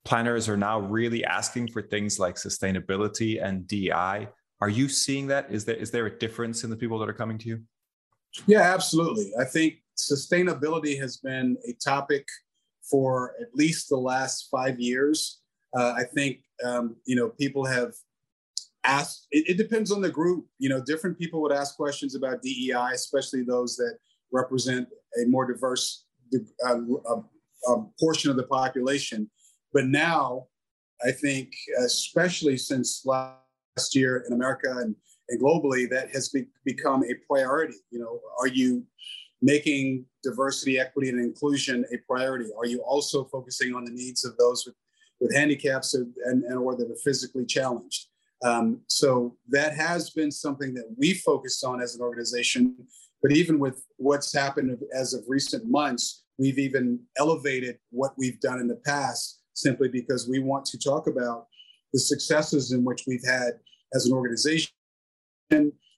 planners 0.05 0.47
are 0.47 0.55
now 0.55 0.79
really 0.79 1.25
asking 1.25 1.67
for 1.69 1.81
things 1.81 2.19
like 2.19 2.35
sustainability 2.35 3.43
and 3.43 3.67
DEI. 3.67 4.29
Are 4.61 4.69
you 4.69 4.87
seeing 4.87 5.27
that? 5.27 5.51
Is 5.51 5.65
there 5.65 5.75
is 5.75 5.91
there 5.91 6.05
a 6.05 6.17
difference 6.17 6.63
in 6.63 6.69
the 6.69 6.77
people 6.77 6.97
that 6.99 7.09
are 7.09 7.13
coming 7.13 7.37
to 7.39 7.49
you? 7.49 7.61
Yeah, 8.47 8.61
absolutely. 8.61 9.33
I 9.39 9.43
think 9.43 9.75
sustainability 9.97 10.97
has 10.99 11.17
been 11.17 11.57
a 11.67 11.73
topic 11.73 12.25
for 12.89 13.33
at 13.41 13.53
least 13.53 13.89
the 13.89 13.97
last 13.97 14.47
five 14.49 14.79
years. 14.79 15.41
Uh, 15.77 15.93
I 15.97 16.03
think 16.03 16.39
um, 16.63 16.95
you 17.05 17.15
know 17.15 17.29
people 17.29 17.65
have 17.65 17.93
ask 18.83 19.23
it, 19.31 19.49
it, 19.49 19.57
depends 19.57 19.91
on 19.91 19.99
the 19.99 20.09
group 20.09 20.45
you 20.59 20.69
know 20.69 20.81
different 20.85 21.17
people 21.17 21.41
would 21.41 21.51
ask 21.51 21.75
questions 21.75 22.13
about 22.13 22.43
dei 22.43 22.71
especially 22.93 23.41
those 23.41 23.75
that 23.75 23.97
represent 24.31 24.87
a 25.19 25.27
more 25.27 25.51
diverse 25.51 26.05
uh, 26.63 26.77
uh, 27.67 27.77
portion 27.99 28.29
of 28.29 28.37
the 28.37 28.43
population 28.43 29.29
but 29.75 29.85
now 29.85 30.47
i 31.05 31.11
think 31.11 31.53
especially 31.85 32.57
since 32.57 33.05
last 33.05 33.93
year 33.93 34.23
in 34.25 34.33
america 34.33 34.71
and, 34.79 34.95
and 35.29 35.41
globally 35.41 35.87
that 35.87 36.09
has 36.09 36.29
be, 36.29 36.45
become 36.63 37.03
a 37.03 37.13
priority. 37.27 37.77
You 37.91 37.99
know 37.99 38.19
are 38.39 38.47
you 38.47 38.83
making 39.41 40.05
diversity 40.23 40.79
equity 40.79 41.09
and 41.09 41.19
inclusion 41.19 41.85
a 41.93 41.97
priority? 42.09 42.49
Are 42.57 42.65
you 42.65 42.81
also 42.81 43.25
focusing 43.25 43.75
on 43.75 43.85
the 43.85 43.91
needs 43.91 44.25
of 44.25 44.35
those 44.37 44.65
with, 44.65 44.75
with 45.19 45.35
handicaps 45.35 45.93
and, 45.93 46.13
and 46.25 46.57
or 46.57 46.75
that 46.75 46.89
are 46.89 47.03
physically 47.03 47.45
challenged? 47.45 48.07
Um, 48.43 48.81
so 48.87 49.37
that 49.49 49.75
has 49.75 50.09
been 50.09 50.31
something 50.31 50.73
that 50.73 50.87
we 50.97 51.13
focused 51.13 51.63
on 51.63 51.81
as 51.81 51.95
an 51.95 52.01
organization. 52.01 52.75
But 53.21 53.33
even 53.33 53.59
with 53.59 53.85
what's 53.97 54.33
happened 54.33 54.77
as 54.93 55.13
of 55.13 55.23
recent 55.27 55.69
months, 55.69 56.23
we've 56.37 56.59
even 56.59 56.99
elevated 57.17 57.77
what 57.91 58.13
we've 58.17 58.39
done 58.39 58.59
in 58.59 58.67
the 58.67 58.81
past 58.85 59.41
simply 59.55 59.87
because 59.87 60.27
we 60.29 60.39
want 60.39 60.65
to 60.65 60.77
talk 60.77 61.07
about 61.07 61.47
the 61.93 61.99
successes 61.99 62.71
in 62.71 62.83
which 62.83 63.03
we've 63.07 63.25
had 63.25 63.53
as 63.95 64.05
an 64.05 64.13
organization 64.13 64.69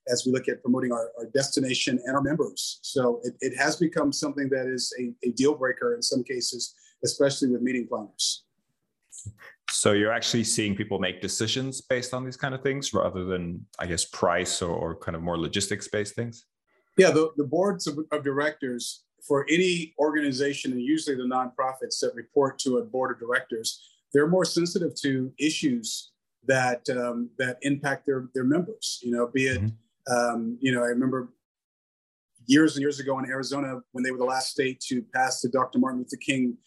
as 0.10 0.24
we 0.26 0.32
look 0.32 0.48
at 0.48 0.62
promoting 0.62 0.92
our, 0.92 1.12
our 1.18 1.26
destination 1.34 2.00
and 2.06 2.16
our 2.16 2.22
members. 2.22 2.80
So 2.82 3.20
it, 3.24 3.34
it 3.42 3.58
has 3.58 3.76
become 3.76 4.14
something 4.14 4.50
that 4.50 4.68
is 4.68 4.94
a, 5.00 5.28
a 5.28 5.32
deal 5.32 5.56
breaker 5.56 5.96
in 5.96 6.02
some 6.02 6.24
cases, 6.24 6.74
especially 7.04 7.50
with 7.50 7.62
meeting 7.62 7.88
planners. 7.88 8.46
So 9.70 9.92
you're 9.92 10.14
actually 10.14 10.46
seeing 10.46 10.76
people 10.76 11.00
make 11.00 11.22
decisions 11.22 11.82
based 11.82 12.14
on 12.14 12.24
these 12.24 12.38
kind 12.38 12.56
of 12.56 12.62
things 12.62 12.94
rather 12.94 13.26
than, 13.26 13.66
I 13.80 13.88
guess, 13.88 14.06
price 14.06 14.62
or, 14.62 14.72
or 14.72 14.96
kind 14.96 15.16
of 15.16 15.22
more 15.22 15.38
logistics 15.38 15.88
based 15.88 16.16
things? 16.16 16.46
Yeah, 16.98 17.12
the, 17.12 17.32
the 17.36 17.44
boards 17.44 17.86
of, 17.86 18.00
of 18.12 18.24
directors 18.24 19.04
for 19.26 19.46
any 19.50 19.94
organization, 20.00 20.72
and 20.72 20.82
usually 20.82 21.16
the 21.16 21.24
nonprofits 21.24 22.00
that 22.02 22.12
report 22.16 22.60
to 22.60 22.78
a 22.78 22.84
board 22.84 23.12
of 23.12 23.20
directors, 23.20 23.82
they're 24.14 24.28
more 24.28 24.46
sensitive 24.46 24.96
to 25.02 25.32
issues 25.40 26.12
that 26.46 26.88
um, 26.90 27.30
that 27.38 27.58
impact 27.62 28.06
their 28.06 28.30
their 28.34 28.44
members. 28.46 29.00
You 29.02 29.12
know, 29.12 29.28
be 29.28 29.48
it 29.48 29.60
mm-hmm 29.60 29.68
um, 30.10 30.58
you 30.62 30.72
know, 30.72 30.84
I 30.84 30.88
remember 30.88 31.30
years 32.46 32.76
and 32.76 32.82
years 32.82 33.00
ago 33.00 33.20
in 33.20 33.26
Arizona 33.26 33.82
when 33.92 34.04
they 34.04 34.12
were 34.12 34.18
the 34.18 34.24
last 34.24 34.52
state 34.52 34.80
to 34.88 35.04
pass 35.14 35.42
the 35.42 35.50
Dr. 35.50 35.80
Martin 35.80 36.00
Luther 36.00 36.18
King 36.18 36.58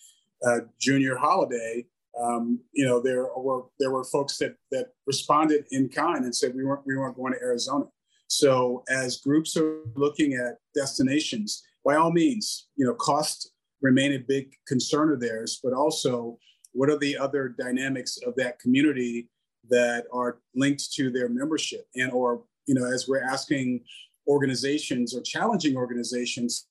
uh, 0.47 0.61
Jr. 0.79 1.17
holiday. 1.17 1.87
Um, 2.21 2.61
you 2.73 2.85
know, 2.85 3.01
there 3.01 3.27
were 3.37 3.65
there 3.79 3.91
were 3.91 4.05
folks 4.05 4.37
that 4.39 4.57
that 4.73 4.89
responded 5.07 5.65
in 5.71 5.89
kind 5.89 6.25
and 6.25 6.35
said 6.35 6.55
we 6.55 6.65
weren't 6.65 6.83
we 6.85 6.97
weren't 6.97 7.17
going 7.17 7.33
to 7.33 7.41
Arizona. 7.41 7.87
So 8.27 8.85
as 8.89 9.19
groups 9.19 9.57
are 9.57 9.81
looking 9.97 10.35
at 10.35 10.59
destinations, 10.75 11.63
by 11.85 11.97
all 11.97 12.13
means, 12.13 12.69
you 12.77 12.87
know, 12.87 12.95
cost 12.95 13.53
remain 13.83 14.13
a 14.13 14.19
big 14.19 14.55
concern 14.67 15.11
of 15.11 15.21
theirs, 15.21 15.61
but 15.63 15.73
also 15.73 16.39
what 16.73 16.91
are 16.91 16.99
the 16.99 17.17
other 17.17 17.49
dynamics 17.49 18.19
of 18.27 18.35
that 18.37 18.59
community 18.59 19.29
that 19.69 20.05
are 20.13 20.39
linked 20.55 20.93
to 20.93 21.11
their 21.11 21.29
membership 21.29 21.87
and 21.97 22.13
or 22.13 22.43
you 22.71 22.75
know, 22.75 22.85
as 22.85 23.09
we're 23.09 23.23
asking 23.23 23.81
organizations 24.29 25.13
or 25.17 25.23
challenging 25.23 25.77
organizations 25.77 26.69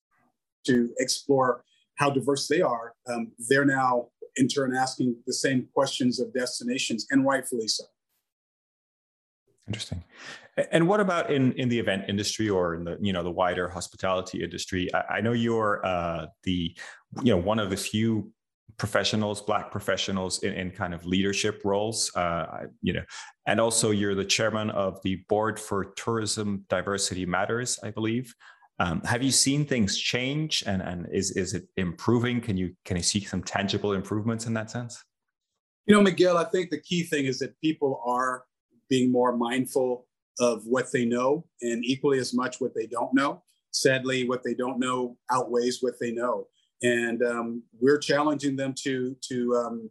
to 0.66 0.94
explore 0.98 1.66
how 1.96 2.10
diverse 2.10 2.48
they 2.48 2.62
are, 2.62 2.94
um, 3.12 3.34
they're 3.50 3.66
now 3.66 4.08
in 4.38 4.48
turn 4.48 4.74
asking 4.74 5.14
the 5.28 5.34
same 5.34 5.68
questions 5.74 6.22
of 6.22 6.34
destinations, 6.34 7.06
and 7.12 7.26
rightfully 7.26 7.68
so. 7.68 7.84
Interesting. 9.70 10.04
And 10.72 10.88
what 10.88 11.00
about 11.00 11.32
in 11.32 11.54
in 11.54 11.70
the 11.70 11.78
event 11.78 12.06
industry 12.10 12.50
or 12.50 12.74
in 12.74 12.84
the 12.84 12.98
you 13.00 13.14
know 13.14 13.22
the 13.22 13.32
wider 13.32 13.70
hospitality 13.70 14.44
industry? 14.44 14.90
I, 14.96 15.18
I 15.18 15.22
know 15.22 15.32
you're 15.32 15.86
uh, 15.86 16.26
the 16.44 16.76
you 17.22 17.32
know 17.32 17.38
one 17.38 17.60
of 17.60 17.70
the 17.70 17.78
few 17.78 18.32
professionals, 18.78 19.42
black 19.42 19.70
professionals 19.70 20.42
in, 20.42 20.54
in 20.54 20.72
kind 20.72 20.94
of 20.96 21.06
leadership 21.06 21.62
roles, 21.64 22.12
uh, 22.16 22.66
you 22.82 22.94
know, 22.94 23.04
and 23.46 23.60
also 23.60 23.92
you're 23.92 24.16
the 24.16 24.26
chairman 24.26 24.72
of 24.72 25.00
the 25.04 25.18
board 25.30 25.60
for 25.60 25.94
Tourism 25.96 26.66
Diversity 26.68 27.26
Matters, 27.28 27.78
I 27.84 27.92
believe. 27.92 28.34
Um, 28.80 29.02
have 29.02 29.22
you 29.22 29.32
seen 29.32 29.66
things 29.66 30.00
change, 30.00 30.64
and 30.66 30.82
and 30.82 31.06
is 31.12 31.32
is 31.32 31.54
it 31.54 31.66
improving? 31.78 32.42
Can 32.42 32.58
you 32.58 32.74
can 32.86 32.98
you 32.98 33.04
see 33.04 33.20
some 33.20 33.44
tangible 33.44 33.94
improvements 33.94 34.48
in 34.48 34.54
that 34.56 34.72
sense? 34.72 35.04
You 35.86 35.96
know, 35.96 36.02
Miguel, 36.02 36.38
I 36.38 36.46
think 36.46 36.72
the 36.72 36.82
key 36.82 37.04
thing 37.04 37.26
is 37.26 37.40
that 37.40 37.60
people 37.62 38.02
are 38.06 38.44
being 38.90 39.12
more 39.12 39.36
mindful 39.36 40.06
of 40.40 40.66
what 40.66 40.92
they 40.92 41.06
know, 41.06 41.46
and 41.62 41.84
equally 41.86 42.20
as 42.20 42.34
much 42.34 42.62
what 42.62 42.74
they 42.74 42.88
don't 42.88 43.14
know. 43.14 43.44
Sadly, 43.72 44.28
what 44.28 44.44
they 44.44 44.54
don't 44.54 44.80
know 44.80 45.18
outweighs 45.32 45.80
what 45.82 46.00
they 46.00 46.12
know 46.12 46.48
and 46.82 47.24
um, 47.24 47.64
we're 47.80 47.98
challenging 47.98 48.56
them 48.56 48.74
to 48.84 49.16
to 49.22 49.56
um, 49.56 49.90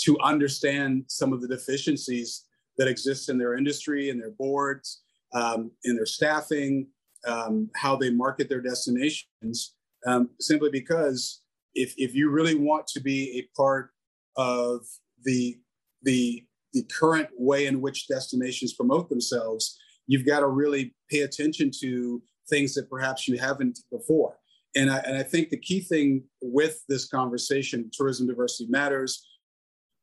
to 0.00 0.18
understand 0.20 1.04
some 1.08 1.32
of 1.32 1.40
the 1.40 1.48
deficiencies 1.48 2.44
that 2.78 2.88
exist 2.88 3.28
in 3.28 3.38
their 3.38 3.54
industry 3.54 4.10
and 4.10 4.20
their 4.20 4.32
boards, 4.32 5.02
um, 5.34 5.70
in 5.84 5.96
their 5.96 6.06
staffing, 6.06 6.86
um, 7.26 7.70
how 7.74 7.96
they 7.96 8.10
market 8.10 8.48
their 8.48 8.60
destinations. 8.60 9.74
Um, 10.06 10.30
simply 10.40 10.70
because 10.70 11.42
if 11.74 11.94
if 11.96 12.14
you 12.14 12.30
really 12.30 12.54
want 12.54 12.86
to 12.88 13.00
be 13.00 13.38
a 13.38 13.56
part 13.56 13.90
of 14.36 14.86
the 15.24 15.58
the 16.02 16.44
the 16.76 16.84
current 16.84 17.28
way 17.38 17.66
in 17.66 17.80
which 17.80 18.06
destinations 18.06 18.74
promote 18.74 19.08
themselves, 19.08 19.78
you've 20.06 20.26
got 20.26 20.40
to 20.40 20.48
really 20.48 20.94
pay 21.10 21.20
attention 21.20 21.70
to 21.80 22.22
things 22.50 22.74
that 22.74 22.90
perhaps 22.90 23.26
you 23.26 23.38
haven't 23.38 23.78
before. 23.90 24.36
And 24.76 24.90
I, 24.90 24.98
and 24.98 25.16
I 25.16 25.22
think 25.22 25.48
the 25.48 25.58
key 25.58 25.80
thing 25.80 26.24
with 26.42 26.84
this 26.86 27.08
conversation, 27.08 27.90
tourism 27.92 28.26
diversity 28.26 28.70
matters, 28.70 29.26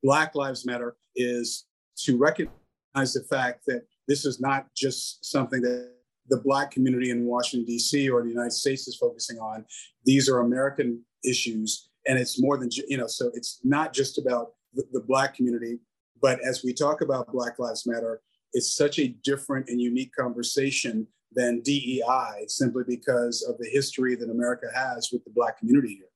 Black 0.02 0.34
Lives 0.34 0.66
Matter, 0.66 0.96
is 1.16 1.66
to 2.00 2.18
recognize 2.18 3.14
the 3.14 3.24
fact 3.30 3.66
that 3.68 3.84
this 4.08 4.26
is 4.26 4.42
not 4.42 4.66
just 4.76 5.24
something 5.24 5.62
that 5.62 5.92
the 6.30 6.42
Black 6.42 6.72
community 6.72 7.12
in 7.12 7.26
Washington, 7.26 7.68
D.C. 7.68 8.10
or 8.10 8.24
the 8.24 8.30
United 8.30 8.52
States 8.52 8.88
is 8.88 8.98
focusing 8.98 9.38
on. 9.38 9.64
These 10.06 10.28
are 10.28 10.40
American 10.40 11.04
issues. 11.24 11.90
And 12.08 12.18
it's 12.18 12.42
more 12.42 12.58
than, 12.58 12.70
you 12.88 12.98
know, 12.98 13.08
so 13.08 13.30
it's 13.36 13.60
not 13.64 13.94
just 13.94 14.18
about 14.18 14.54
the, 14.74 14.84
the 14.92 15.02
Black 15.02 15.36
community. 15.36 15.80
But 16.24 16.40
as 16.40 16.64
we 16.64 16.74
talk 16.74 17.02
about 17.02 17.34
Black 17.34 17.60
Lives 17.60 17.86
Matter, 17.86 18.22
it's 18.54 18.78
such 18.78 18.98
a 18.98 19.10
different 19.24 19.68
and 19.68 19.82
unique 19.82 20.16
conversation 20.18 21.06
than 21.34 21.62
DEI 21.62 22.46
simply 22.48 22.84
because 22.88 23.46
of 23.48 23.58
the 23.58 23.70
history 23.70 24.16
that 24.16 24.30
America 24.30 24.68
has 24.74 25.10
with 25.12 25.24
the 25.26 25.32
Black 25.32 25.60
community 25.60 25.96
here. 25.96 26.08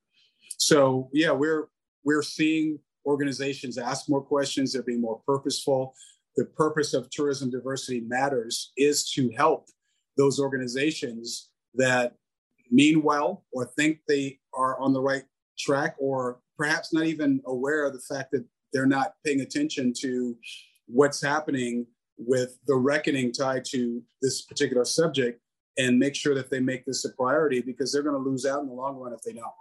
So 0.57 1.09
yeah, 1.11 1.31
we're 1.31 1.67
we're 2.05 2.23
seeing 2.23 2.79
organizations 3.05 3.77
ask 3.77 4.07
more 4.07 4.21
questions. 4.21 4.71
They're 4.71 4.81
being 4.81 5.01
more 5.01 5.21
purposeful. 5.27 5.93
The 6.37 6.45
purpose 6.45 6.93
of 6.93 7.09
Tourism 7.09 7.49
Diversity 7.49 7.99
Matters 7.99 8.71
is 8.77 9.11
to 9.11 9.29
help 9.35 9.67
those 10.17 10.39
organizations 10.39 11.49
that 11.75 12.13
mean 12.71 13.01
well 13.03 13.43
or 13.51 13.65
think 13.65 13.99
they 14.07 14.39
are 14.53 14.79
on 14.79 14.93
the 14.93 15.01
right 15.01 15.23
track 15.59 15.95
or 15.99 16.39
perhaps 16.57 16.93
not 16.93 17.07
even 17.07 17.41
aware 17.45 17.85
of 17.85 17.93
the 17.93 17.99
fact 17.99 18.31
that 18.31 18.45
they're 18.73 18.85
not 18.85 19.13
paying 19.25 19.41
attention 19.41 19.93
to 20.01 20.35
what's 20.87 21.21
happening 21.21 21.85
with 22.17 22.57
the 22.67 22.75
reckoning 22.75 23.31
tied 23.31 23.63
to 23.65 24.01
this 24.21 24.41
particular 24.41 24.85
subject 24.85 25.39
and 25.77 25.99
make 25.99 26.15
sure 26.15 26.33
that 26.33 26.49
they 26.49 26.59
make 26.59 26.85
this 26.85 27.05
a 27.05 27.09
priority 27.11 27.61
because 27.61 27.91
they're 27.91 28.01
going 28.01 28.21
to 28.21 28.29
lose 28.29 28.45
out 28.45 28.61
in 28.61 28.67
the 28.67 28.73
long 28.73 28.97
run 28.97 29.13
if 29.13 29.21
they 29.21 29.33
don't. 29.33 29.51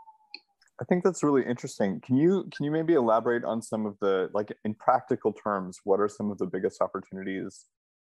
I 0.80 0.84
think 0.84 1.04
that's 1.04 1.22
really 1.22 1.44
interesting. 1.44 2.00
Can 2.00 2.16
you 2.16 2.48
can 2.54 2.64
you 2.64 2.70
maybe 2.70 2.94
elaborate 2.94 3.44
on 3.44 3.62
some 3.62 3.86
of 3.86 3.96
the 4.00 4.28
like 4.34 4.52
in 4.64 4.74
practical 4.74 5.32
terms, 5.32 5.80
what 5.84 6.00
are 6.00 6.08
some 6.08 6.30
of 6.30 6.36
the 6.36 6.46
biggest 6.46 6.82
opportunities 6.82 7.66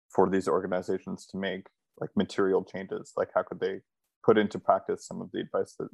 for 0.09 0.29
these 0.29 0.47
organizations 0.47 1.27
to 1.27 1.37
make 1.37 1.67
like 1.99 2.09
material 2.15 2.63
changes? 2.63 3.13
Like 3.15 3.29
how 3.35 3.43
could 3.43 3.59
they 3.59 3.81
put 4.23 4.39
into 4.39 4.57
practice 4.57 5.05
some 5.05 5.21
of 5.21 5.31
the 5.31 5.41
advice 5.41 5.75
that 5.77 5.89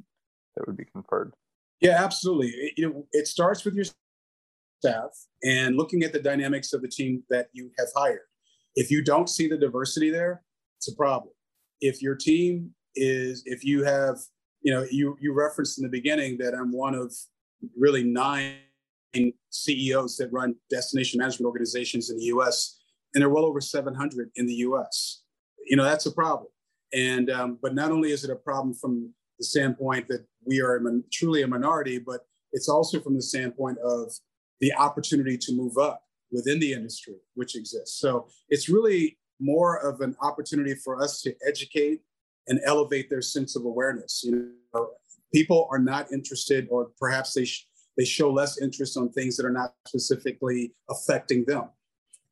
that 0.56 0.66
would 0.66 0.76
be 0.76 0.86
conferred? 0.86 1.34
Yeah, 1.80 2.02
absolutely. 2.02 2.48
It, 2.48 2.72
you 2.78 2.88
know, 2.88 3.06
it 3.12 3.26
starts 3.26 3.64
with 3.64 3.74
your 3.74 3.84
staff 4.82 5.10
and 5.44 5.76
looking 5.76 6.02
at 6.02 6.12
the 6.12 6.18
dynamics 6.18 6.72
of 6.72 6.82
the 6.82 6.88
team 6.88 7.22
that 7.30 7.46
you 7.52 7.70
have 7.78 7.88
hired. 7.94 8.26
If 8.74 8.90
you 8.90 9.02
don't 9.02 9.28
see 9.28 9.46
the 9.46 9.56
diversity 9.56 10.10
there, 10.10 10.42
it's 10.78 10.88
a 10.88 10.96
problem. 10.96 11.32
If 11.80 12.02
your 12.02 12.16
team 12.16 12.70
is, 12.96 13.44
if 13.46 13.64
you 13.64 13.84
have, 13.84 14.16
you 14.62 14.72
know, 14.72 14.84
you 14.90 15.16
you 15.20 15.32
referenced 15.32 15.78
in 15.78 15.84
the 15.84 15.90
beginning 15.90 16.38
that 16.38 16.54
I'm 16.54 16.72
one 16.72 16.94
of 16.94 17.12
really 17.78 18.02
nine 18.02 18.56
CEOs 19.50 20.16
that 20.16 20.32
run 20.32 20.56
destination 20.70 21.18
management 21.18 21.46
organizations 21.46 22.10
in 22.10 22.16
the 22.16 22.24
U.S. 22.36 22.80
and 23.14 23.22
there 23.22 23.28
are 23.28 23.34
well 23.34 23.44
over 23.44 23.60
700 23.60 24.30
in 24.36 24.46
the 24.46 24.54
U.S. 24.66 25.22
You 25.66 25.76
know, 25.76 25.84
that's 25.84 26.06
a 26.06 26.12
problem. 26.12 26.48
And 26.92 27.30
um, 27.30 27.58
but 27.62 27.74
not 27.74 27.92
only 27.92 28.10
is 28.10 28.24
it 28.24 28.30
a 28.30 28.36
problem 28.36 28.74
from 28.74 29.12
the 29.38 29.44
standpoint 29.44 30.08
that 30.08 30.24
we 30.44 30.60
are 30.60 30.80
truly 31.12 31.42
a 31.42 31.46
minority, 31.46 31.98
but 31.98 32.20
it's 32.52 32.68
also 32.68 33.00
from 33.00 33.14
the 33.14 33.22
standpoint 33.22 33.78
of 33.78 34.12
the 34.62 34.72
opportunity 34.74 35.36
to 35.36 35.52
move 35.52 35.76
up 35.76 36.04
within 36.30 36.58
the 36.58 36.72
industry 36.72 37.16
which 37.34 37.54
exists. 37.56 38.00
So 38.00 38.28
it's 38.48 38.70
really 38.70 39.18
more 39.38 39.76
of 39.76 40.00
an 40.00 40.16
opportunity 40.22 40.74
for 40.74 41.02
us 41.02 41.20
to 41.22 41.34
educate 41.46 42.00
and 42.46 42.60
elevate 42.64 43.10
their 43.10 43.20
sense 43.20 43.56
of 43.56 43.64
awareness. 43.64 44.22
You 44.24 44.52
know, 44.72 44.88
people 45.34 45.68
are 45.70 45.78
not 45.78 46.10
interested, 46.12 46.68
or 46.70 46.90
perhaps 46.98 47.34
they 47.34 47.44
sh- 47.44 47.68
they 47.98 48.04
show 48.04 48.32
less 48.32 48.60
interest 48.62 48.96
on 48.96 49.10
things 49.10 49.36
that 49.36 49.44
are 49.44 49.52
not 49.52 49.74
specifically 49.86 50.74
affecting 50.88 51.44
them. 51.44 51.68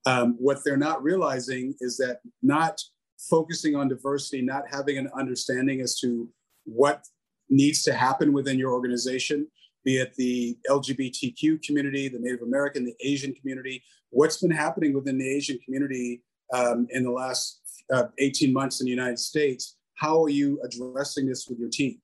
Um, 0.07 0.37
what 0.39 0.61
they're 0.65 0.79
not 0.79 1.03
realizing 1.03 1.75
is 1.81 1.99
that 1.99 2.21
not 2.43 2.81
focusing 3.29 3.77
on 3.77 3.89
diversity, 3.89 4.41
not 4.41 4.65
having 4.71 4.97
an 4.97 5.11
understanding 5.15 5.83
as 5.83 5.99
to 6.01 6.29
what 6.65 7.05
needs 7.51 7.83
to 7.83 7.93
happen 7.93 8.33
within 8.33 8.59
your 8.59 8.73
organization, 8.73 9.49
be 9.85 9.97
it 9.97 10.15
the 10.17 10.59
LGBTQ 10.69 11.63
community, 11.63 12.09
the 12.09 12.19
Native 12.19 12.43
American, 12.43 12.85
the 12.85 12.95
Asian 13.03 13.35
community. 13.35 13.83
What's 14.11 14.39
been 14.39 14.51
happening 14.51 14.93
within 14.93 15.19
the 15.19 15.29
Asian 15.29 15.59
community 15.65 16.23
um, 16.53 16.87
in 16.91 17.05
the 17.05 17.11
last 17.11 17.61
uh, 17.93 18.05
18 18.19 18.53
months 18.53 18.81
in 18.81 18.87
the 18.87 18.91
United 18.91 19.19
States? 19.19 19.77
How 19.95 20.23
are 20.23 20.29
you 20.29 20.61
addressing 20.65 21.27
this 21.27 21.47
with 21.49 21.59
your 21.59 21.71
team? 21.71 22.01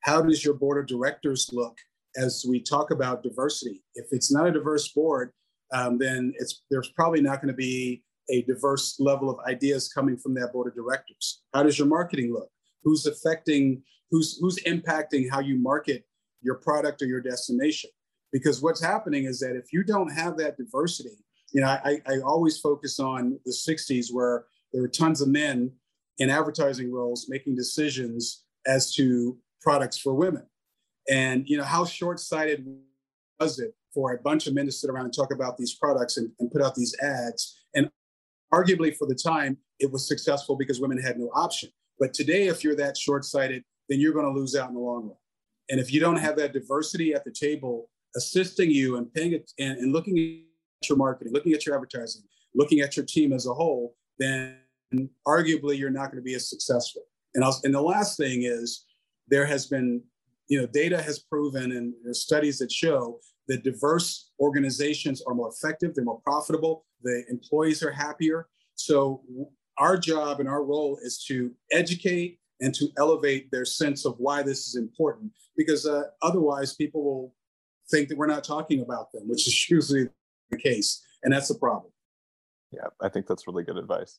How 0.00 0.22
does 0.22 0.44
your 0.44 0.54
board 0.54 0.78
of 0.78 0.86
directors 0.86 1.50
look 1.52 1.76
as 2.16 2.44
we 2.48 2.60
talk 2.60 2.90
about 2.90 3.22
diversity? 3.22 3.82
If 3.94 4.06
it's 4.12 4.32
not 4.32 4.46
a 4.46 4.52
diverse 4.52 4.88
board, 4.88 5.32
um, 5.72 5.98
then 5.98 6.32
it's 6.38 6.62
there's 6.70 6.90
probably 6.90 7.20
not 7.20 7.40
going 7.40 7.52
to 7.52 7.56
be 7.56 8.02
a 8.30 8.42
diverse 8.42 8.98
level 8.98 9.28
of 9.28 9.38
ideas 9.46 9.92
coming 9.92 10.16
from 10.16 10.34
that 10.34 10.52
board 10.52 10.68
of 10.68 10.74
directors. 10.74 11.42
How 11.52 11.62
does 11.62 11.78
your 11.78 11.88
marketing 11.88 12.32
look? 12.32 12.48
Who's 12.82 13.06
affecting? 13.06 13.82
Who's 14.10 14.38
who's 14.40 14.58
impacting 14.64 15.30
how 15.30 15.40
you 15.40 15.56
market 15.56 16.04
your 16.42 16.56
product 16.56 17.02
or 17.02 17.06
your 17.06 17.20
destination? 17.20 17.90
Because 18.32 18.62
what's 18.62 18.82
happening 18.82 19.24
is 19.24 19.40
that 19.40 19.56
if 19.56 19.72
you 19.72 19.82
don't 19.82 20.10
have 20.10 20.36
that 20.38 20.56
diversity, 20.56 21.16
you 21.52 21.60
know, 21.60 21.66
I, 21.66 22.00
I 22.06 22.18
always 22.24 22.58
focus 22.58 23.00
on 23.00 23.38
the 23.44 23.52
60s 23.52 24.06
where 24.12 24.44
there 24.72 24.82
were 24.82 24.88
tons 24.88 25.20
of 25.20 25.28
men 25.28 25.72
in 26.18 26.30
advertising 26.30 26.92
roles 26.92 27.26
making 27.28 27.56
decisions 27.56 28.44
as 28.66 28.94
to 28.94 29.36
products 29.60 29.98
for 29.98 30.14
women. 30.14 30.46
And 31.10 31.48
you 31.48 31.56
know, 31.56 31.64
how 31.64 31.84
short-sighted 31.84 32.66
was 33.40 33.58
it 33.58 33.74
for 33.92 34.12
a 34.12 34.18
bunch 34.22 34.46
of 34.46 34.54
men 34.54 34.66
to 34.66 34.72
sit 34.72 34.90
around 34.90 35.06
and 35.06 35.14
talk 35.14 35.32
about 35.32 35.56
these 35.56 35.74
products 35.74 36.16
and, 36.18 36.30
and 36.38 36.50
put 36.50 36.62
out 36.62 36.74
these 36.74 36.94
ads? 37.02 37.64
And 37.74 37.90
arguably 38.52 38.96
for 38.96 39.08
the 39.08 39.14
time, 39.14 39.56
it 39.80 39.90
was 39.90 40.06
successful 40.06 40.56
because 40.56 40.80
women 40.80 41.00
had 41.00 41.18
no 41.18 41.30
option. 41.34 41.70
But 41.98 42.14
today, 42.14 42.48
if 42.48 42.62
you're 42.62 42.76
that 42.76 42.96
short-sighted, 42.96 43.64
then 43.88 43.98
you're 43.98 44.12
going 44.12 44.32
to 44.32 44.38
lose 44.38 44.54
out 44.54 44.68
in 44.68 44.74
the 44.74 44.80
long 44.80 45.08
run. 45.08 45.16
And 45.70 45.80
if 45.80 45.92
you 45.92 46.00
don't 46.00 46.16
have 46.16 46.36
that 46.36 46.52
diversity 46.52 47.14
at 47.14 47.24
the 47.24 47.30
table 47.30 47.88
assisting 48.16 48.70
you 48.70 48.96
and 48.96 49.12
paying 49.14 49.32
it 49.32 49.52
and, 49.58 49.78
and 49.78 49.92
looking 49.92 50.18
at 50.18 50.88
your 50.88 50.98
marketing, 50.98 51.32
looking 51.32 51.52
at 51.52 51.64
your 51.64 51.76
advertising, 51.76 52.22
looking 52.54 52.80
at 52.80 52.96
your 52.96 53.06
team 53.06 53.32
as 53.32 53.46
a 53.46 53.54
whole, 53.54 53.94
then 54.18 54.58
arguably 55.26 55.78
you're 55.78 55.90
not 55.90 56.06
going 56.06 56.16
to 56.16 56.22
be 56.22 56.34
as 56.34 56.50
successful. 56.50 57.02
And, 57.34 57.44
and 57.62 57.72
the 57.72 57.80
last 57.80 58.16
thing 58.16 58.42
is 58.42 58.84
there 59.28 59.46
has 59.46 59.66
been, 59.66 60.02
you 60.48 60.60
know, 60.60 60.66
data 60.66 61.00
has 61.00 61.20
proven 61.20 61.70
and 61.70 61.94
there's 62.02 62.20
studies 62.20 62.58
that 62.58 62.72
show 62.72 63.20
that 63.46 63.62
diverse 63.62 64.30
organizations 64.40 65.22
are 65.22 65.34
more 65.34 65.50
effective, 65.50 65.94
they're 65.94 66.04
more 66.04 66.20
profitable, 66.22 66.84
the 67.02 67.24
employees 67.30 67.82
are 67.84 67.92
happier. 67.92 68.48
So 68.74 69.22
our 69.78 69.96
job 69.96 70.40
and 70.40 70.48
our 70.48 70.64
role 70.64 70.98
is 71.02 71.24
to 71.28 71.52
educate 71.70 72.39
and 72.60 72.74
to 72.74 72.88
elevate 72.98 73.50
their 73.50 73.64
sense 73.64 74.04
of 74.04 74.14
why 74.18 74.42
this 74.42 74.66
is 74.66 74.76
important, 74.76 75.32
because 75.56 75.86
uh, 75.86 76.04
otherwise 76.22 76.74
people 76.74 77.02
will 77.02 77.34
think 77.90 78.08
that 78.08 78.18
we're 78.18 78.26
not 78.26 78.44
talking 78.44 78.82
about 78.82 79.10
them, 79.12 79.28
which 79.28 79.46
is 79.46 79.70
usually 79.70 80.08
the 80.50 80.56
case, 80.56 81.04
and 81.22 81.32
that's 81.32 81.48
the 81.48 81.54
problem. 81.54 81.92
Yeah, 82.72 82.86
I 83.00 83.08
think 83.08 83.26
that's 83.26 83.46
really 83.46 83.64
good 83.64 83.78
advice. 83.78 84.18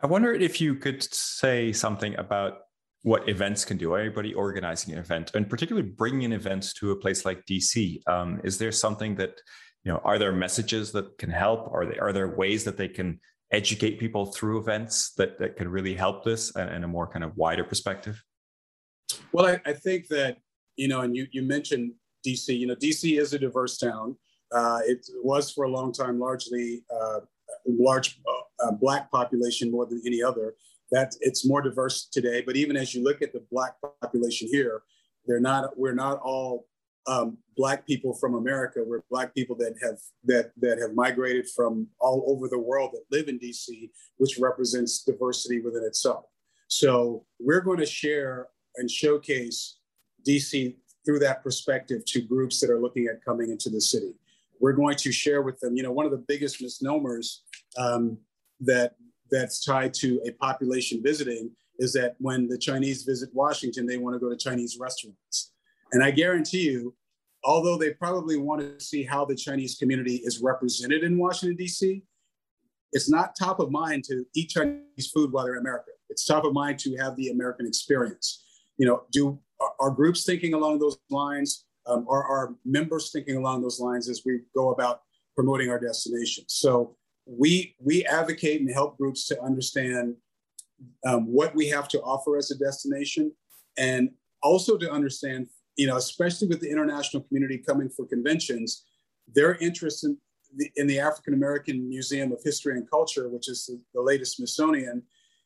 I 0.00 0.06
wonder 0.06 0.32
if 0.32 0.60
you 0.60 0.76
could 0.76 1.02
say 1.02 1.72
something 1.72 2.16
about 2.16 2.58
what 3.02 3.28
events 3.28 3.64
can 3.64 3.76
do. 3.76 3.94
Anybody 3.94 4.32
organizing 4.32 4.92
an 4.92 5.00
event, 5.00 5.32
and 5.34 5.48
particularly 5.48 5.88
bringing 5.88 6.32
events 6.32 6.72
to 6.74 6.92
a 6.92 6.96
place 6.96 7.24
like 7.24 7.44
DC, 7.46 8.00
um, 8.08 8.40
is 8.44 8.58
there 8.58 8.72
something 8.72 9.16
that 9.16 9.40
you 9.84 9.92
know? 9.92 10.00
Are 10.04 10.18
there 10.18 10.32
messages 10.32 10.92
that 10.92 11.18
can 11.18 11.30
help? 11.30 11.72
Are 11.72 11.84
there 11.84 12.02
are 12.02 12.12
there 12.12 12.28
ways 12.28 12.64
that 12.64 12.76
they 12.76 12.88
can 12.88 13.20
educate 13.50 13.98
people 13.98 14.26
through 14.26 14.60
events 14.60 15.14
that 15.14 15.38
that 15.40 15.56
can 15.56 15.68
really 15.68 15.94
help 15.94 16.24
this 16.24 16.54
in 16.54 16.84
a 16.84 16.88
more 16.88 17.08
kind 17.08 17.24
of 17.24 17.36
wider 17.36 17.64
perspective? 17.64 18.22
Well, 19.32 19.46
I, 19.46 19.60
I 19.70 19.72
think 19.72 20.08
that 20.08 20.38
you 20.76 20.86
know, 20.86 21.00
and 21.00 21.16
you 21.16 21.26
you 21.32 21.42
mentioned 21.42 21.92
DC. 22.26 22.56
You 22.56 22.68
know, 22.68 22.76
DC 22.76 23.18
is 23.18 23.32
a 23.32 23.38
diverse 23.38 23.78
town. 23.78 24.16
Uh, 24.52 24.80
it 24.86 25.06
was 25.22 25.50
for 25.50 25.64
a 25.64 25.70
long 25.70 25.92
time 25.92 26.18
largely 26.18 26.82
uh, 26.90 27.20
large 27.66 28.20
uh, 28.62 28.72
black 28.72 29.10
population 29.10 29.70
more 29.70 29.86
than 29.86 30.02
any 30.06 30.22
other. 30.22 30.54
That 30.90 31.14
it's 31.20 31.46
more 31.46 31.60
diverse 31.60 32.08
today. 32.10 32.42
But 32.44 32.56
even 32.56 32.76
as 32.76 32.94
you 32.94 33.04
look 33.04 33.20
at 33.20 33.32
the 33.32 33.44
black 33.50 33.74
population 34.00 34.48
here, 34.50 34.82
they're 35.26 35.40
not. 35.40 35.78
We're 35.78 35.94
not 35.94 36.18
all 36.20 36.66
um, 37.06 37.38
black 37.56 37.86
people 37.86 38.14
from 38.14 38.34
America. 38.34 38.80
We're 38.86 39.02
black 39.10 39.34
people 39.34 39.56
that 39.56 39.74
have 39.82 39.98
that 40.24 40.52
that 40.60 40.78
have 40.78 40.94
migrated 40.94 41.46
from 41.54 41.88
all 42.00 42.24
over 42.28 42.48
the 42.48 42.58
world 42.58 42.90
that 42.92 43.16
live 43.16 43.28
in 43.28 43.38
DC, 43.38 43.90
which 44.16 44.38
represents 44.38 45.04
diversity 45.04 45.60
within 45.60 45.84
itself. 45.84 46.24
So 46.68 47.24
we're 47.40 47.62
going 47.62 47.78
to 47.78 47.86
share 47.86 48.48
and 48.76 48.90
showcase 48.90 49.78
DC 50.26 50.76
through 51.04 51.18
that 51.20 51.42
perspective 51.42 52.04
to 52.06 52.20
groups 52.20 52.60
that 52.60 52.70
are 52.70 52.80
looking 52.80 53.06
at 53.06 53.24
coming 53.24 53.50
into 53.50 53.70
the 53.70 53.80
city. 53.80 54.14
We're 54.60 54.72
going 54.72 54.96
to 54.96 55.12
share 55.12 55.42
with 55.42 55.58
them. 55.60 55.76
You 55.76 55.82
know, 55.82 55.92
one 55.92 56.06
of 56.06 56.12
the 56.12 56.24
biggest 56.28 56.62
misnomers 56.62 57.42
um, 57.76 58.18
that 58.60 58.94
that's 59.30 59.64
tied 59.64 59.94
to 59.94 60.20
a 60.26 60.32
population 60.32 61.02
visiting 61.02 61.50
is 61.78 61.92
that 61.92 62.16
when 62.18 62.48
the 62.48 62.58
Chinese 62.58 63.02
visit 63.04 63.30
Washington, 63.32 63.86
they 63.86 63.98
want 63.98 64.14
to 64.14 64.18
go 64.18 64.28
to 64.28 64.36
Chinese 64.36 64.78
restaurants. 64.80 65.52
And 65.92 66.02
I 66.02 66.10
guarantee 66.10 66.62
you, 66.70 66.94
although 67.44 67.78
they 67.78 67.92
probably 67.92 68.36
want 68.36 68.60
to 68.60 68.84
see 68.84 69.04
how 69.04 69.24
the 69.24 69.36
Chinese 69.36 69.76
community 69.76 70.20
is 70.24 70.40
represented 70.42 71.04
in 71.04 71.18
Washington, 71.18 71.56
D.C., 71.56 72.02
it's 72.92 73.10
not 73.10 73.36
top 73.38 73.60
of 73.60 73.70
mind 73.70 74.04
to 74.04 74.24
eat 74.34 74.50
Chinese 74.50 75.10
food 75.14 75.30
while 75.30 75.44
they're 75.44 75.54
in 75.54 75.60
America. 75.60 75.90
It's 76.08 76.24
top 76.24 76.44
of 76.44 76.52
mind 76.52 76.78
to 76.80 76.96
have 76.96 77.16
the 77.16 77.28
American 77.28 77.66
experience. 77.66 78.44
You 78.78 78.86
know, 78.86 79.02
do 79.12 79.38
are, 79.80 79.90
groups 79.90 80.24
thinking 80.24 80.54
along 80.54 80.78
those 80.78 80.98
lines? 81.10 81.64
Um, 81.88 82.06
are 82.08 82.24
our 82.24 82.54
members 82.64 83.10
thinking 83.10 83.36
along 83.36 83.62
those 83.62 83.80
lines 83.80 84.08
as 84.08 84.22
we 84.24 84.40
go 84.54 84.70
about 84.70 85.02
promoting 85.34 85.70
our 85.70 85.80
destination? 85.80 86.44
So 86.48 86.96
we 87.26 87.74
we 87.78 88.04
advocate 88.06 88.60
and 88.60 88.70
help 88.70 88.98
groups 88.98 89.26
to 89.28 89.42
understand 89.42 90.16
um, 91.04 91.26
what 91.26 91.54
we 91.54 91.68
have 91.68 91.88
to 91.88 92.00
offer 92.02 92.36
as 92.36 92.50
a 92.50 92.58
destination, 92.58 93.32
and 93.76 94.10
also 94.42 94.76
to 94.76 94.90
understand, 94.90 95.48
you 95.76 95.86
know, 95.86 95.96
especially 95.96 96.48
with 96.48 96.60
the 96.60 96.70
international 96.70 97.22
community 97.24 97.58
coming 97.58 97.88
for 97.88 98.06
conventions, 98.06 98.84
their 99.34 99.56
interest 99.56 100.04
in 100.04 100.16
the, 100.56 100.70
in 100.76 100.86
the 100.86 101.00
African 101.00 101.34
American 101.34 101.88
Museum 101.88 102.32
of 102.32 102.40
History 102.44 102.74
and 102.76 102.88
Culture, 102.88 103.28
which 103.28 103.48
is 103.48 103.66
the, 103.66 103.80
the 103.94 104.02
latest 104.02 104.36
Smithsonian, 104.36 105.02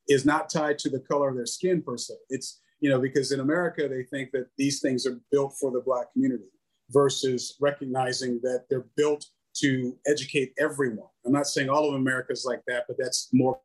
is 0.08 0.24
not 0.24 0.50
tied 0.50 0.78
to 0.80 0.90
the 0.90 1.00
color 1.00 1.30
of 1.30 1.36
their 1.36 1.46
skin 1.46 1.82
per 1.82 1.96
se. 1.96 2.14
It's 2.28 2.60
you 2.82 2.90
know 2.90 3.00
because 3.00 3.32
in 3.32 3.40
America 3.40 3.88
they 3.88 4.02
think 4.02 4.32
that 4.32 4.48
these 4.58 4.80
things 4.80 5.06
are 5.06 5.18
built 5.30 5.54
for 5.58 5.70
the 5.70 5.80
Black 5.80 6.12
community 6.12 6.50
versus 6.90 7.56
recognizing 7.60 8.40
that 8.42 8.64
they're 8.68 8.86
built 8.96 9.24
to 9.54 9.96
educate 10.06 10.52
everyone. 10.58 11.08
I'm 11.24 11.32
not 11.32 11.46
saying 11.46 11.70
all 11.70 11.88
of 11.88 11.94
America 11.94 12.32
is 12.32 12.44
like 12.44 12.62
that, 12.66 12.84
but 12.88 12.96
that's 12.98 13.28
more 13.32 13.60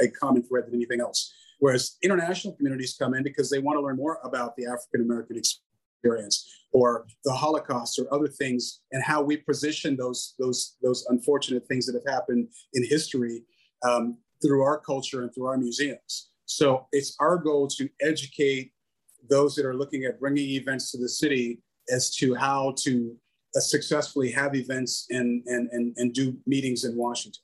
a 0.00 0.08
common 0.08 0.42
thread 0.42 0.66
than 0.66 0.74
anything 0.74 1.00
else. 1.00 1.32
Whereas 1.58 1.96
international 2.02 2.54
communities 2.54 2.96
come 2.98 3.14
in 3.14 3.22
because 3.22 3.50
they 3.50 3.58
want 3.58 3.76
to 3.76 3.80
learn 3.80 3.96
more 3.96 4.18
about 4.24 4.56
the 4.56 4.66
African 4.66 5.02
American 5.02 5.36
experience 5.36 6.66
or 6.72 7.06
the 7.24 7.32
Holocaust 7.32 7.98
or 7.98 8.12
other 8.12 8.28
things 8.28 8.80
and 8.92 9.02
how 9.02 9.22
we 9.22 9.38
position 9.38 9.96
those 9.96 10.34
those 10.38 10.76
those 10.82 11.04
unfortunate 11.08 11.66
things 11.66 11.86
that 11.86 11.94
have 11.94 12.14
happened 12.14 12.48
in 12.74 12.84
history 12.88 13.42
um, 13.82 14.18
through 14.42 14.62
our 14.62 14.78
culture 14.78 15.22
and 15.22 15.34
through 15.34 15.46
our 15.46 15.56
museums. 15.56 16.30
So 16.46 16.86
it's 16.92 17.16
our 17.20 17.38
goal 17.38 17.68
to 17.68 17.88
educate 18.00 18.72
those 19.28 19.54
that 19.56 19.64
are 19.64 19.74
looking 19.74 20.04
at 20.04 20.20
bringing 20.20 20.50
events 20.50 20.90
to 20.92 20.98
the 20.98 21.08
city 21.08 21.60
as 21.90 22.14
to 22.16 22.34
how 22.34 22.74
to 22.78 23.16
uh, 23.56 23.60
successfully 23.60 24.30
have 24.30 24.54
events 24.54 25.06
and, 25.10 25.42
and, 25.46 25.68
and, 25.72 25.94
and 25.96 26.12
do 26.12 26.36
meetings 26.46 26.84
in 26.84 26.96
Washington. 26.96 27.40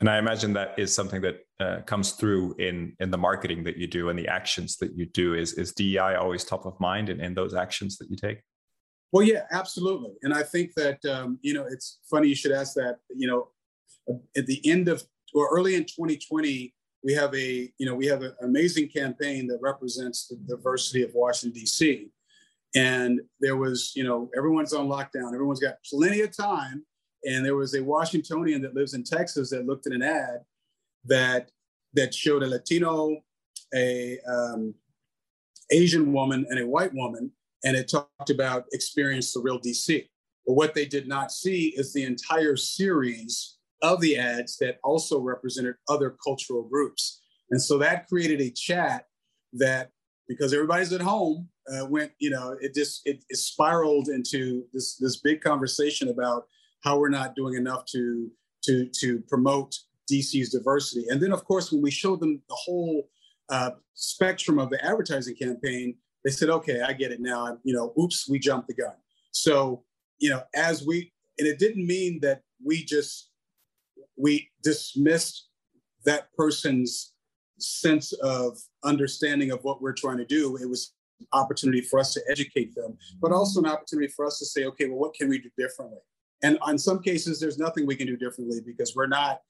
And 0.00 0.08
I 0.08 0.18
imagine 0.18 0.52
that 0.52 0.78
is 0.78 0.94
something 0.94 1.20
that 1.22 1.40
uh, 1.58 1.80
comes 1.84 2.12
through 2.12 2.54
in 2.60 2.94
in 3.00 3.10
the 3.10 3.18
marketing 3.18 3.64
that 3.64 3.76
you 3.76 3.88
do 3.88 4.10
and 4.10 4.18
the 4.18 4.28
actions 4.28 4.76
that 4.76 4.96
you 4.96 5.06
do. 5.06 5.34
Is 5.34 5.54
is 5.54 5.72
DEI 5.72 6.14
always 6.14 6.44
top 6.44 6.66
of 6.66 6.78
mind 6.78 7.08
in, 7.08 7.20
in 7.20 7.34
those 7.34 7.52
actions 7.52 7.98
that 7.98 8.08
you 8.08 8.16
take? 8.16 8.40
Well, 9.10 9.24
yeah, 9.24 9.42
absolutely. 9.50 10.12
And 10.22 10.32
I 10.32 10.44
think 10.44 10.74
that 10.76 11.04
um, 11.04 11.40
you 11.42 11.52
know 11.52 11.66
it's 11.68 11.98
funny 12.08 12.28
you 12.28 12.36
should 12.36 12.52
ask 12.52 12.74
that. 12.74 12.98
You 13.10 13.26
know, 13.26 14.18
at 14.36 14.46
the 14.46 14.60
end 14.70 14.86
of 14.86 15.02
or 15.34 15.48
early 15.50 15.74
in 15.74 15.82
2020, 15.82 16.72
we 17.04 17.12
have 17.14 17.34
a 17.34 17.70
you 17.78 17.86
know 17.86 17.94
we 17.94 18.06
have 18.06 18.22
an 18.22 18.34
amazing 18.42 18.88
campaign 18.88 19.46
that 19.48 19.58
represents 19.60 20.28
the 20.28 20.36
diversity 20.36 21.02
of 21.02 21.10
Washington 21.14 21.58
D.C. 21.60 22.10
And 22.74 23.20
there 23.40 23.56
was, 23.56 23.92
you 23.96 24.04
know, 24.04 24.30
everyone's 24.36 24.74
on 24.74 24.88
lockdown, 24.88 25.32
everyone's 25.32 25.60
got 25.60 25.76
plenty 25.90 26.20
of 26.20 26.36
time. 26.36 26.84
And 27.24 27.44
there 27.44 27.56
was 27.56 27.74
a 27.74 27.82
Washingtonian 27.82 28.62
that 28.62 28.74
lives 28.74 28.94
in 28.94 29.04
Texas 29.04 29.50
that 29.50 29.66
looked 29.66 29.86
at 29.86 29.92
an 29.92 30.02
ad 30.02 30.40
that 31.04 31.50
that 31.94 32.14
showed 32.14 32.42
a 32.42 32.46
Latino 32.46 33.16
a 33.74 34.18
um, 34.20 34.74
Asian 35.70 36.12
woman 36.12 36.46
and 36.48 36.58
a 36.58 36.66
white 36.66 36.94
woman, 36.94 37.30
and 37.64 37.76
it 37.76 37.90
talked 37.90 38.30
about 38.30 38.64
experience 38.72 39.32
the 39.32 39.40
real 39.40 39.60
DC. 39.60 40.06
But 40.46 40.54
what 40.54 40.74
they 40.74 40.86
did 40.86 41.08
not 41.08 41.32
see 41.32 41.74
is 41.76 41.92
the 41.92 42.04
entire 42.04 42.56
series 42.56 43.57
of 43.82 44.00
the 44.00 44.16
ads 44.16 44.56
that 44.58 44.78
also 44.82 45.20
represented 45.20 45.76
other 45.88 46.16
cultural 46.24 46.62
groups. 46.62 47.20
And 47.50 47.60
so 47.62 47.78
that 47.78 48.08
created 48.08 48.40
a 48.40 48.50
chat 48.50 49.06
that, 49.54 49.90
because 50.28 50.52
everybody's 50.52 50.92
at 50.92 51.00
home, 51.00 51.48
uh, 51.72 51.86
went, 51.86 52.12
you 52.18 52.30
know, 52.30 52.56
it 52.60 52.74
just 52.74 53.02
it, 53.04 53.24
it 53.28 53.36
spiraled 53.36 54.08
into 54.08 54.64
this 54.72 54.96
this 54.96 55.16
big 55.20 55.40
conversation 55.40 56.08
about 56.08 56.46
how 56.82 56.98
we're 56.98 57.08
not 57.08 57.34
doing 57.34 57.54
enough 57.54 57.84
to 57.86 58.30
to 58.64 58.88
to 59.00 59.20
promote 59.28 59.74
DC's 60.10 60.50
diversity. 60.50 61.06
And 61.08 61.20
then, 61.20 61.32
of 61.32 61.44
course, 61.44 61.70
when 61.70 61.82
we 61.82 61.90
showed 61.90 62.20
them 62.20 62.42
the 62.48 62.56
whole 62.56 63.08
uh, 63.50 63.70
spectrum 63.94 64.58
of 64.58 64.70
the 64.70 64.82
advertising 64.84 65.36
campaign, 65.36 65.96
they 66.24 66.30
said, 66.30 66.48
"Okay, 66.50 66.80
I 66.80 66.92
get 66.92 67.12
it 67.12 67.20
now." 67.20 67.58
You 67.64 67.74
know, 67.74 67.92
oops, 68.00 68.28
we 68.28 68.38
jumped 68.38 68.68
the 68.68 68.74
gun. 68.74 68.94
So, 69.32 69.84
you 70.18 70.30
know, 70.30 70.42
as 70.54 70.86
we 70.86 71.12
and 71.38 71.46
it 71.46 71.58
didn't 71.58 71.86
mean 71.86 72.20
that 72.22 72.42
we 72.64 72.84
just 72.84 73.30
we 74.18 74.50
dismissed 74.62 75.48
that 76.04 76.32
person's 76.34 77.14
sense 77.58 78.12
of 78.14 78.58
understanding 78.84 79.50
of 79.50 79.62
what 79.62 79.82
we're 79.82 79.92
trying 79.92 80.18
to 80.18 80.24
do. 80.24 80.56
It 80.56 80.68
was 80.68 80.94
opportunity 81.32 81.80
for 81.80 81.98
us 81.98 82.14
to 82.14 82.22
educate 82.30 82.74
them, 82.74 82.96
but 83.20 83.32
also 83.32 83.60
an 83.60 83.66
opportunity 83.66 84.08
for 84.08 84.24
us 84.26 84.38
to 84.38 84.46
say, 84.46 84.64
okay, 84.64 84.88
well, 84.88 84.98
what 84.98 85.14
can 85.14 85.28
we 85.28 85.38
do 85.38 85.50
differently? 85.58 85.98
And 86.42 86.58
in 86.68 86.78
some 86.78 87.00
cases, 87.02 87.40
there's 87.40 87.58
nothing 87.58 87.86
we 87.86 87.96
can 87.96 88.06
do 88.06 88.16
differently 88.16 88.60
because 88.64 88.94
we're 88.94 89.08
not, 89.08 89.40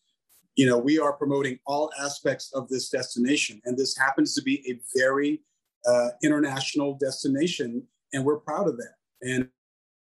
you 0.57 0.66
know, 0.66 0.78
we 0.78 0.98
are 0.98 1.12
promoting 1.12 1.59
all 1.66 1.90
aspects 2.00 2.50
of 2.54 2.68
this 2.68 2.88
destination. 2.88 3.61
And 3.66 3.76
this 3.76 3.96
happens 3.96 4.35
to 4.35 4.42
be 4.42 4.64
a 4.70 4.81
very 4.98 5.42
uh, 5.87 6.09
international 6.22 6.94
destination, 6.94 7.83
and 8.12 8.24
we're 8.24 8.38
proud 8.38 8.68
of 8.68 8.78
that. 8.78 8.94
And 9.20 9.48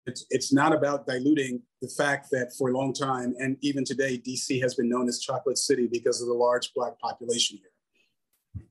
it's, 0.05 0.25
it's 0.29 0.51
not 0.51 0.73
about 0.73 1.05
diluting 1.05 1.61
the 1.81 1.89
fact 1.89 2.29
that 2.31 2.53
for 2.57 2.69
a 2.69 2.73
long 2.73 2.93
time, 2.93 3.35
and 3.39 3.57
even 3.61 3.83
today, 3.83 4.17
DC 4.17 4.61
has 4.61 4.75
been 4.75 4.89
known 4.89 5.07
as 5.07 5.19
Chocolate 5.19 5.57
City 5.57 5.87
because 5.91 6.21
of 6.21 6.27
the 6.27 6.33
large 6.33 6.73
Black 6.73 6.99
population 6.99 7.59
here. 7.59 8.65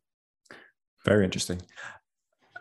Very 1.04 1.24
interesting. 1.24 1.60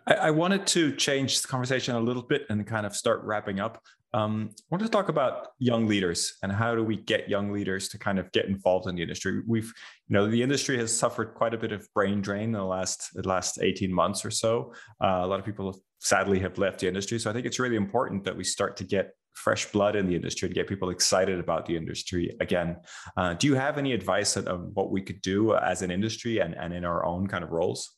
I, 0.08 0.14
I 0.14 0.32
wanted 0.32 0.68
to 0.68 0.96
change 0.96 1.42
the 1.42 1.48
conversation 1.48 1.96
a 1.96 2.00
little 2.00 2.22
bit 2.22 2.46
and 2.50 2.66
kind 2.66 2.86
of 2.86 2.96
start 2.96 3.24
wrapping 3.24 3.60
up. 3.60 3.82
Um, 4.13 4.50
I 4.60 4.63
want 4.72 4.84
to 4.84 4.89
talk 4.89 5.10
about 5.10 5.50
young 5.60 5.88
leaders 5.88 6.38
and 6.41 6.52
how 6.52 6.74
do 6.74 6.84
we 6.84 6.98
get 6.98 7.30
young 7.30 7.52
leaders 7.52 7.89
to 7.89 8.00
kind 8.00 8.17
of 8.17 8.32
get 8.32 8.45
involved 8.45 8.88
in 8.88 8.95
the 8.95 9.04
industry. 9.04 9.41
We've, 9.48 9.72
you 10.08 10.13
know, 10.15 10.28
the 10.28 10.41
industry 10.41 10.78
has 10.80 10.95
suffered 10.95 11.36
quite 11.36 11.54
a 11.54 11.58
bit 11.58 11.72
of 11.72 11.88
brain 11.93 12.22
drain 12.22 12.45
in 12.45 12.52
the 12.54 12.63
last 12.63 13.10
the 13.13 13.28
last 13.28 13.62
eighteen 13.62 13.93
months 13.93 14.26
or 14.26 14.32
so. 14.32 14.74
Uh, 15.04 15.22
a 15.24 15.28
lot 15.28 15.39
of 15.39 15.45
people 15.45 15.80
sadly 16.00 16.39
have 16.39 16.58
left 16.58 16.80
the 16.80 16.88
industry, 16.88 17.19
so 17.19 17.30
I 17.30 17.34
think 17.34 17.45
it's 17.45 17.60
really 17.60 17.76
important 17.76 18.24
that 18.24 18.36
we 18.36 18.43
start 18.43 18.78
to 18.78 18.84
get 18.84 19.12
fresh 19.34 19.72
blood 19.72 19.95
in 19.95 20.08
the 20.08 20.15
industry 20.15 20.48
and 20.48 20.56
get 20.56 20.67
people 20.67 20.89
excited 20.89 21.39
about 21.39 21.65
the 21.65 21.76
industry 21.78 22.36
again. 22.41 22.78
Uh, 23.15 23.36
do 23.36 23.48
you 23.48 23.56
have 23.56 23.78
any 23.78 23.93
advice 23.93 24.36
on 24.36 24.72
what 24.74 24.91
we 24.91 25.02
could 25.02 25.22
do 25.22 25.56
as 25.56 25.82
an 25.82 25.91
industry 25.91 26.39
and, 26.39 26.56
and 26.56 26.74
in 26.74 26.84
our 26.84 27.06
own 27.06 27.28
kind 27.28 27.43
of 27.43 27.52
roles? 27.52 27.95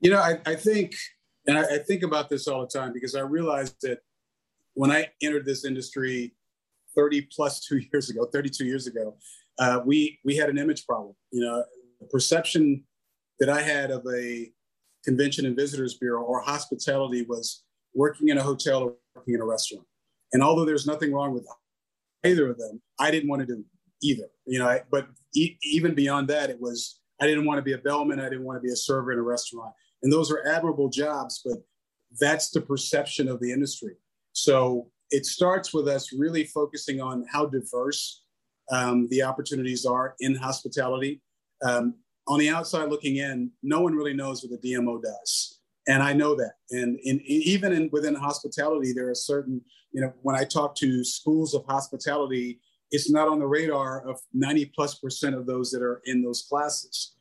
You 0.00 0.10
know, 0.10 0.18
I, 0.18 0.40
I 0.44 0.56
think, 0.56 0.94
and 1.46 1.58
I, 1.58 1.62
I 1.74 1.78
think 1.78 2.02
about 2.02 2.28
this 2.28 2.48
all 2.48 2.62
the 2.62 2.66
time 2.66 2.92
because 2.92 3.14
I 3.14 3.20
realized 3.20 3.76
that 3.82 3.98
when 4.74 4.90
I 4.90 5.08
entered 5.22 5.44
this 5.44 5.64
industry 5.64 6.34
30 6.94 7.28
plus 7.34 7.60
two 7.60 7.78
years 7.92 8.10
ago, 8.10 8.26
32 8.32 8.64
years 8.64 8.86
ago, 8.86 9.16
uh, 9.58 9.80
we 9.84 10.18
we 10.24 10.36
had 10.36 10.48
an 10.48 10.58
image 10.58 10.86
problem. 10.86 11.14
You 11.30 11.42
know, 11.42 11.64
the 12.00 12.06
perception 12.06 12.84
that 13.38 13.48
I 13.48 13.60
had 13.60 13.90
of 13.90 14.04
a 14.12 14.50
convention 15.04 15.46
and 15.46 15.56
visitors 15.56 15.94
bureau 15.94 16.22
or 16.22 16.40
hospitality 16.40 17.22
was 17.28 17.64
working 17.94 18.28
in 18.28 18.38
a 18.38 18.42
hotel 18.42 18.82
or 18.82 18.94
working 19.14 19.34
in 19.34 19.40
a 19.40 19.44
restaurant. 19.44 19.86
And 20.32 20.42
although 20.42 20.64
there's 20.64 20.86
nothing 20.86 21.12
wrong 21.12 21.34
with 21.34 21.46
either 22.24 22.48
of 22.50 22.58
them, 22.58 22.80
I 22.98 23.10
didn't 23.10 23.28
want 23.28 23.40
to 23.40 23.46
do 23.46 23.64
either. 24.02 24.28
You 24.46 24.58
know, 24.60 24.68
I, 24.68 24.82
but 24.90 25.08
e- 25.34 25.56
even 25.64 25.94
beyond 25.94 26.28
that, 26.28 26.50
it 26.50 26.60
was 26.60 27.00
I 27.20 27.26
didn't 27.26 27.44
want 27.44 27.58
to 27.58 27.62
be 27.62 27.74
a 27.74 27.78
bellman. 27.78 28.20
I 28.20 28.28
didn't 28.28 28.44
want 28.44 28.56
to 28.56 28.66
be 28.66 28.72
a 28.72 28.76
server 28.76 29.12
in 29.12 29.18
a 29.18 29.22
restaurant. 29.22 29.72
And 30.02 30.12
those 30.12 30.32
are 30.32 30.46
admirable 30.46 30.88
jobs, 30.88 31.42
but 31.44 31.58
that's 32.18 32.50
the 32.50 32.60
perception 32.60 33.28
of 33.28 33.40
the 33.40 33.52
industry. 33.52 33.94
So 34.32 34.90
it 35.10 35.26
starts 35.26 35.74
with 35.74 35.88
us 35.88 36.12
really 36.12 36.44
focusing 36.44 37.00
on 37.00 37.24
how 37.30 37.46
diverse 37.46 38.22
um, 38.70 39.08
the 39.10 39.22
opportunities 39.22 39.84
are 39.84 40.14
in 40.20 40.34
hospitality. 40.34 41.20
Um, 41.64 41.94
on 42.28 42.38
the 42.38 42.48
outside 42.48 42.88
looking 42.88 43.16
in, 43.16 43.50
no 43.62 43.80
one 43.80 43.94
really 43.94 44.14
knows 44.14 44.42
what 44.42 44.60
the 44.60 44.72
DMO 44.72 45.02
does. 45.02 45.60
And 45.88 46.02
I 46.02 46.12
know 46.12 46.34
that. 46.36 46.52
And 46.70 46.98
in, 47.02 47.20
even 47.26 47.72
in, 47.72 47.90
within 47.92 48.14
hospitality, 48.14 48.92
there 48.92 49.10
are 49.10 49.14
certain, 49.14 49.60
you 49.92 50.00
know, 50.00 50.12
when 50.22 50.36
I 50.36 50.44
talk 50.44 50.76
to 50.76 51.04
schools 51.04 51.54
of 51.54 51.64
hospitality, 51.66 52.60
it's 52.90 53.10
not 53.10 53.28
on 53.28 53.38
the 53.38 53.46
radar 53.46 54.08
of 54.08 54.20
90 54.32 54.66
plus 54.74 54.94
percent 54.94 55.34
of 55.34 55.46
those 55.46 55.70
that 55.72 55.82
are 55.82 56.00
in 56.04 56.22
those 56.22 56.46
classes. 56.48 57.16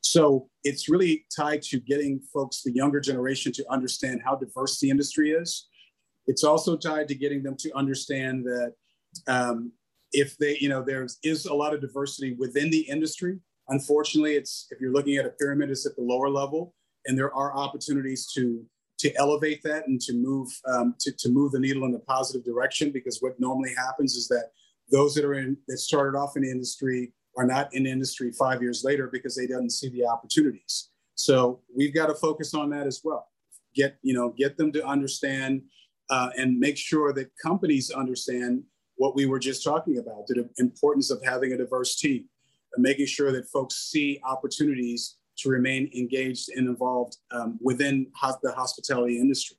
So 0.00 0.48
it's 0.62 0.88
really 0.88 1.26
tied 1.36 1.62
to 1.62 1.80
getting 1.80 2.20
folks, 2.32 2.62
the 2.62 2.72
younger 2.72 3.00
generation, 3.00 3.52
to 3.52 3.64
understand 3.70 4.20
how 4.24 4.36
diverse 4.36 4.78
the 4.78 4.90
industry 4.90 5.32
is 5.32 5.66
it's 6.28 6.44
also 6.44 6.76
tied 6.76 7.08
to 7.08 7.14
getting 7.14 7.42
them 7.42 7.56
to 7.56 7.74
understand 7.74 8.44
that 8.44 8.74
um, 9.26 9.72
if 10.12 10.36
they, 10.36 10.58
you 10.58 10.68
know, 10.68 10.82
there 10.82 11.06
is 11.24 11.46
a 11.46 11.54
lot 11.54 11.74
of 11.74 11.80
diversity 11.80 12.34
within 12.34 12.70
the 12.70 12.80
industry. 12.80 13.38
Unfortunately, 13.68 14.36
it's 14.36 14.68
if 14.70 14.80
you're 14.80 14.92
looking 14.92 15.16
at 15.16 15.26
a 15.26 15.30
pyramid, 15.30 15.70
it's 15.70 15.86
at 15.86 15.96
the 15.96 16.02
lower 16.02 16.28
level, 16.28 16.74
and 17.06 17.18
there 17.18 17.34
are 17.34 17.56
opportunities 17.56 18.30
to 18.34 18.64
to 18.98 19.14
elevate 19.16 19.62
that 19.62 19.86
and 19.86 20.00
to 20.00 20.12
move 20.12 20.48
um, 20.66 20.94
to, 21.00 21.12
to 21.18 21.28
move 21.30 21.52
the 21.52 21.60
needle 21.60 21.84
in 21.84 21.94
a 21.94 21.98
positive 22.00 22.44
direction. 22.44 22.90
Because 22.90 23.18
what 23.20 23.40
normally 23.40 23.74
happens 23.74 24.14
is 24.14 24.28
that 24.28 24.50
those 24.90 25.14
that 25.14 25.24
are 25.24 25.34
in 25.34 25.56
that 25.66 25.78
started 25.78 26.16
off 26.16 26.36
in 26.36 26.42
the 26.42 26.50
industry 26.50 27.12
are 27.36 27.46
not 27.46 27.72
in 27.74 27.86
industry 27.86 28.32
five 28.32 28.60
years 28.60 28.84
later 28.84 29.08
because 29.10 29.34
they 29.36 29.46
didn't 29.46 29.70
see 29.70 29.88
the 29.90 30.04
opportunities. 30.04 30.90
So 31.14 31.60
we've 31.74 31.94
got 31.94 32.06
to 32.06 32.14
focus 32.14 32.54
on 32.54 32.70
that 32.70 32.86
as 32.86 33.00
well. 33.04 33.28
Get 33.74 33.98
you 34.02 34.14
know 34.14 34.34
get 34.36 34.56
them 34.56 34.72
to 34.72 34.86
understand 34.86 35.62
uh, 36.10 36.30
and 36.36 36.58
make 36.58 36.76
sure 36.76 37.12
that 37.12 37.30
companies 37.42 37.90
understand 37.90 38.62
what 38.96 39.14
we 39.14 39.26
were 39.26 39.38
just 39.38 39.62
talking 39.62 39.98
about 39.98 40.26
the 40.26 40.48
importance 40.58 41.10
of 41.10 41.22
having 41.24 41.52
a 41.52 41.56
diverse 41.56 41.96
team 41.96 42.24
and 42.74 42.82
making 42.82 43.06
sure 43.06 43.32
that 43.32 43.48
folks 43.48 43.90
see 43.90 44.20
opportunities 44.24 45.16
to 45.38 45.48
remain 45.48 45.90
engaged 45.94 46.50
and 46.54 46.68
involved 46.68 47.16
um, 47.30 47.58
within 47.62 48.06
the 48.42 48.52
hospitality 48.52 49.18
industry. 49.18 49.56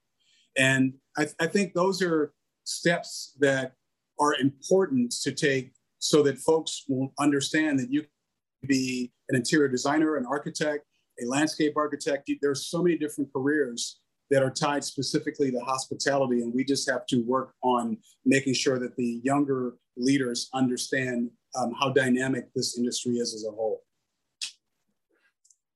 And 0.57 0.93
I, 1.17 1.23
th- 1.23 1.35
I 1.39 1.47
think 1.47 1.73
those 1.73 2.01
are 2.01 2.33
steps 2.65 3.33
that 3.39 3.73
are 4.19 4.35
important 4.35 5.13
to 5.23 5.31
take 5.31 5.71
so 5.99 6.21
that 6.23 6.37
folks 6.37 6.83
will 6.89 7.13
understand 7.17 7.79
that 7.79 7.91
you 7.91 8.01
can 8.01 8.67
be 8.67 9.11
an 9.29 9.37
interior 9.37 9.69
designer, 9.69 10.17
an 10.17 10.25
architect, 10.25 10.85
a 11.21 11.25
landscape 11.25 11.73
architect. 11.77 12.29
There's 12.41 12.67
so 12.67 12.83
many 12.83 12.97
different 12.97 13.31
careers 13.33 13.99
that 14.29 14.43
are 14.43 14.51
tied 14.51 14.83
specifically 14.83 15.51
to 15.51 15.59
hospitality. 15.59 16.41
And 16.41 16.53
we 16.53 16.63
just 16.63 16.89
have 16.89 17.05
to 17.07 17.23
work 17.23 17.53
on 17.63 17.97
making 18.25 18.53
sure 18.53 18.79
that 18.79 18.95
the 18.95 19.21
younger 19.23 19.73
leaders 19.97 20.49
understand 20.53 21.31
um, 21.55 21.73
how 21.79 21.91
dynamic 21.91 22.45
this 22.55 22.77
industry 22.77 23.15
is 23.15 23.33
as 23.33 23.45
a 23.45 23.51
whole. 23.51 23.81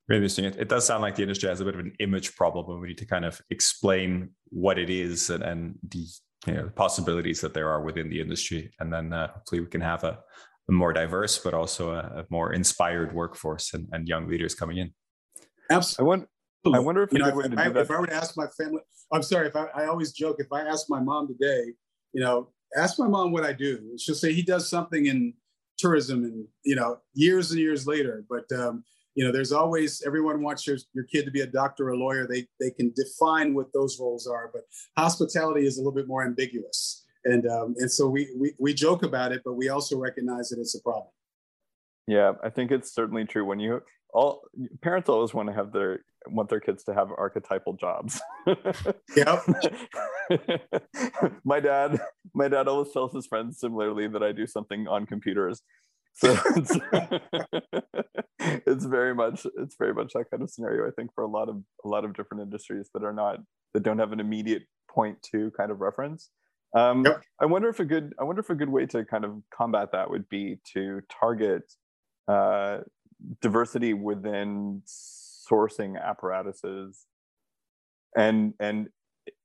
Really 0.07 0.19
interesting. 0.19 0.45
It, 0.45 0.57
it, 0.57 0.69
does 0.69 0.85
sound 0.85 1.01
like 1.01 1.15
the 1.15 1.21
industry 1.21 1.49
has 1.49 1.61
a 1.61 1.65
bit 1.65 1.75
of 1.75 1.79
an 1.79 1.93
image 1.99 2.35
problem, 2.35 2.69
and 2.69 2.81
we 2.81 2.89
need 2.89 2.97
to 2.97 3.05
kind 3.05 3.25
of 3.25 3.41
explain 3.49 4.29
what 4.49 4.77
it 4.77 4.89
is 4.89 5.29
and, 5.29 5.43
and 5.43 5.75
the 5.89 6.05
you 6.45 6.53
know, 6.53 6.69
possibilities 6.75 7.39
that 7.41 7.53
there 7.53 7.69
are 7.69 7.81
within 7.81 8.09
the 8.09 8.19
industry. 8.19 8.71
And 8.79 8.91
then 8.91 9.13
uh, 9.13 9.31
hopefully 9.31 9.61
we 9.61 9.67
can 9.67 9.81
have 9.81 10.03
a, 10.03 10.19
a 10.67 10.71
more 10.71 10.91
diverse, 10.91 11.37
but 11.37 11.53
also 11.53 11.91
a, 11.91 11.99
a 11.99 12.25
more 12.29 12.53
inspired 12.53 13.13
workforce 13.13 13.73
and, 13.73 13.87
and, 13.93 14.07
young 14.07 14.27
leaders 14.27 14.55
coming 14.55 14.77
in. 14.77 14.93
Absolutely. 15.71 16.03
I 16.03 16.07
want, 16.07 16.29
I 16.71 16.79
wonder 16.79 17.03
if 17.03 17.11
you 17.11 17.19
know, 17.19 17.27
if, 17.27 17.51
if, 17.51 17.57
I, 17.57 17.67
if, 17.67 17.91
I, 17.91 17.99
were 17.99 18.07
to 18.07 18.13
ask 18.13 18.37
my 18.37 18.47
family, 18.57 18.81
I'm 19.11 19.23
sorry, 19.23 19.47
if 19.47 19.55
I, 19.55 19.65
I 19.75 19.87
always 19.87 20.13
joke, 20.13 20.37
if 20.39 20.51
I 20.51 20.61
ask 20.61 20.89
my 20.89 20.99
mom 20.99 21.27
today, 21.27 21.73
you 22.13 22.21
know, 22.21 22.49
ask 22.77 22.97
my 22.97 23.07
mom 23.07 23.31
what 23.31 23.43
I 23.43 23.51
do. 23.51 23.97
She'll 23.97 24.15
say 24.15 24.33
he 24.33 24.43
does 24.43 24.69
something 24.69 25.05
in 25.05 25.33
tourism 25.77 26.23
and, 26.23 26.47
you 26.63 26.75
know, 26.75 26.99
years 27.13 27.51
and 27.51 27.59
years 27.59 27.85
later. 27.85 28.23
But, 28.29 28.45
um, 28.57 28.83
you 29.15 29.25
know, 29.25 29.31
there's 29.31 29.51
always, 29.51 30.01
everyone 30.05 30.41
wants 30.41 30.65
your, 30.65 30.77
your 30.93 31.03
kid 31.03 31.25
to 31.25 31.31
be 31.31 31.41
a 31.41 31.47
doctor 31.47 31.89
or 31.89 31.91
a 31.91 31.97
lawyer. 31.97 32.27
They, 32.27 32.47
they 32.59 32.71
can 32.71 32.93
define 32.95 33.53
what 33.53 33.67
those 33.73 33.99
roles 33.99 34.25
are, 34.25 34.49
but 34.53 34.63
hospitality 34.97 35.65
is 35.65 35.77
a 35.77 35.81
little 35.81 35.93
bit 35.93 36.07
more 36.07 36.25
ambiguous. 36.25 37.05
And, 37.25 37.45
um, 37.47 37.75
and 37.77 37.91
so 37.91 38.07
we, 38.07 38.29
we, 38.37 38.53
we 38.57 38.73
joke 38.73 39.03
about 39.03 39.31
it, 39.31 39.41
but 39.43 39.53
we 39.53 39.69
also 39.69 39.97
recognize 39.97 40.49
that 40.49 40.59
it's 40.59 40.75
a 40.75 40.81
problem. 40.81 41.07
Yeah, 42.07 42.33
I 42.43 42.49
think 42.49 42.71
it's 42.71 42.93
certainly 42.93 43.25
true. 43.25 43.45
When 43.45 43.59
you 43.59 43.81
all 44.13 44.41
parents 44.81 45.09
always 45.09 45.33
want 45.33 45.49
to 45.49 45.55
have 45.55 45.71
their 45.71 46.03
want 46.29 46.49
their 46.49 46.59
kids 46.59 46.83
to 46.85 46.93
have 46.93 47.09
archetypal 47.17 47.73
jobs. 47.73 48.21
yep. 49.15 49.43
my 51.43 51.59
dad, 51.59 51.99
my 52.33 52.47
dad 52.47 52.67
always 52.67 52.91
tells 52.91 53.13
his 53.13 53.27
friends 53.27 53.59
similarly 53.59 54.07
that 54.07 54.23
I 54.23 54.31
do 54.31 54.47
something 54.47 54.87
on 54.87 55.05
computers. 55.05 55.61
So 56.15 56.37
it's, 56.55 56.77
it's 58.39 58.85
very 58.85 59.15
much 59.15 59.45
it's 59.57 59.75
very 59.77 59.93
much 59.93 60.13
that 60.13 60.29
kind 60.29 60.43
of 60.43 60.49
scenario. 60.49 60.87
I 60.87 60.91
think 60.91 61.13
for 61.13 61.23
a 61.23 61.27
lot 61.27 61.49
of 61.49 61.63
a 61.83 61.87
lot 61.87 62.05
of 62.05 62.13
different 62.13 62.43
industries 62.43 62.89
that 62.93 63.03
are 63.03 63.13
not 63.13 63.39
that 63.73 63.83
don't 63.83 63.99
have 63.99 64.11
an 64.11 64.19
immediate 64.19 64.63
point 64.89 65.21
to 65.31 65.51
kind 65.57 65.71
of 65.71 65.81
reference. 65.81 66.29
Um, 66.75 67.05
yep. 67.05 67.21
I 67.39 67.45
wonder 67.45 67.69
if 67.69 67.79
a 67.79 67.85
good 67.85 68.13
I 68.19 68.23
wonder 68.23 68.41
if 68.41 68.49
a 68.49 68.55
good 68.55 68.69
way 68.69 68.85
to 68.87 69.05
kind 69.05 69.25
of 69.25 69.41
combat 69.55 69.89
that 69.91 70.09
would 70.09 70.29
be 70.29 70.57
to 70.73 71.01
target 71.19 71.63
uh, 72.27 72.79
diversity 73.41 73.93
within 73.93 74.81
sourcing 75.51 76.01
apparatuses 76.01 77.05
and 78.15 78.53
and 78.59 78.89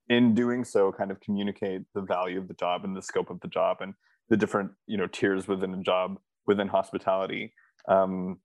in 0.09 0.35
doing 0.35 0.65
so 0.65 0.91
kind 0.93 1.11
of 1.11 1.21
communicate 1.21 1.83
the 1.95 2.01
value 2.01 2.39
of 2.39 2.49
the 2.49 2.55
job 2.55 2.85
and 2.85 2.97
the 2.97 3.03
scope 3.03 3.31
of 3.31 3.41
the 3.41 3.49
job 3.49 3.79
and 3.81 3.95
the 4.29 4.37
different 4.37 4.71
you 4.87 4.97
know 4.97 5.07
tiers 5.07 5.47
within 5.49 5.75
a 5.75 5.83
job 5.83 6.19
within 6.47 6.69
hospitality. 6.69 7.53
Um, 7.89 8.39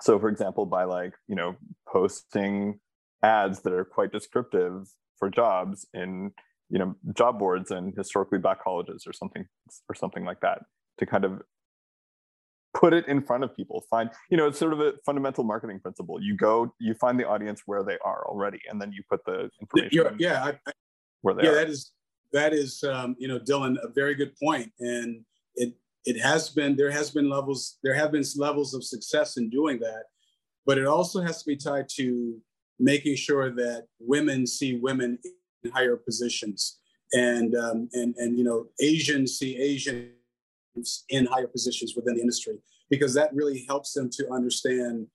so 0.00 0.18
for 0.18 0.28
example 0.28 0.66
by 0.66 0.84
like 0.84 1.14
you 1.26 1.36
know 1.36 1.56
posting 1.88 2.80
ads 3.22 3.60
that 3.62 3.72
are 3.72 3.84
quite 3.84 4.12
descriptive 4.12 4.88
for 5.18 5.30
jobs 5.30 5.86
in 5.92 6.32
you 6.70 6.78
know 6.78 6.94
job 7.14 7.38
boards 7.38 7.70
and 7.70 7.94
historically 7.96 8.38
black 8.38 8.62
colleges 8.62 9.04
or 9.06 9.12
something 9.12 9.46
or 9.88 9.94
something 9.94 10.24
like 10.24 10.40
that 10.40 10.62
to 10.98 11.06
kind 11.06 11.24
of 11.24 11.42
put 12.74 12.92
it 12.92 13.06
in 13.08 13.22
front 13.22 13.42
of 13.42 13.54
people 13.56 13.84
find 13.90 14.10
you 14.30 14.36
know 14.36 14.46
it's 14.46 14.58
sort 14.58 14.72
of 14.72 14.80
a 14.80 14.92
fundamental 15.04 15.42
marketing 15.44 15.80
principle 15.80 16.22
you 16.22 16.36
go 16.36 16.72
you 16.78 16.94
find 16.94 17.18
the 17.18 17.26
audience 17.26 17.62
where 17.66 17.82
they 17.82 17.98
are 18.04 18.24
already 18.26 18.60
and 18.68 18.80
then 18.80 18.92
you 18.92 19.02
put 19.08 19.24
the 19.24 19.50
information 19.60 19.90
You're, 19.92 20.12
yeah 20.18 20.44
I, 20.44 20.48
I, 20.66 20.72
where 21.22 21.34
they 21.34 21.44
yeah 21.44 21.50
are. 21.50 21.54
that 21.54 21.68
is 21.68 21.92
that 22.32 22.52
is 22.52 22.82
um, 22.84 23.16
you 23.18 23.26
know 23.26 23.38
dylan 23.38 23.76
a 23.82 23.88
very 23.88 24.14
good 24.14 24.36
point 24.36 24.70
and 24.78 25.24
it 25.56 25.74
it 26.04 26.20
has 26.20 26.48
been 26.48 26.76
there 26.76 26.90
has 26.90 27.10
been 27.10 27.28
levels 27.28 27.78
there 27.82 27.94
have 27.94 28.12
been 28.12 28.24
levels 28.36 28.72
of 28.74 28.84
success 28.84 29.36
in 29.36 29.50
doing 29.50 29.80
that 29.80 30.04
but 30.64 30.78
it 30.78 30.86
also 30.86 31.20
has 31.20 31.42
to 31.42 31.46
be 31.46 31.56
tied 31.56 31.88
to 31.88 32.38
making 32.78 33.16
sure 33.16 33.50
that 33.50 33.86
women 33.98 34.46
see 34.46 34.76
women 34.76 35.18
in 35.64 35.70
higher 35.72 35.96
positions 35.96 36.78
and 37.12 37.56
um, 37.56 37.88
and 37.94 38.14
and 38.16 38.38
you 38.38 38.44
know 38.44 38.66
asians 38.80 39.38
see 39.38 39.56
asians 39.56 40.12
in 41.08 41.26
higher 41.26 41.46
positions 41.46 41.94
within 41.96 42.14
the 42.14 42.20
industry 42.20 42.58
because 42.88 43.14
that 43.14 43.34
really 43.34 43.64
helps 43.68 43.92
them 43.92 44.08
to 44.10 44.30
understand 44.30 45.06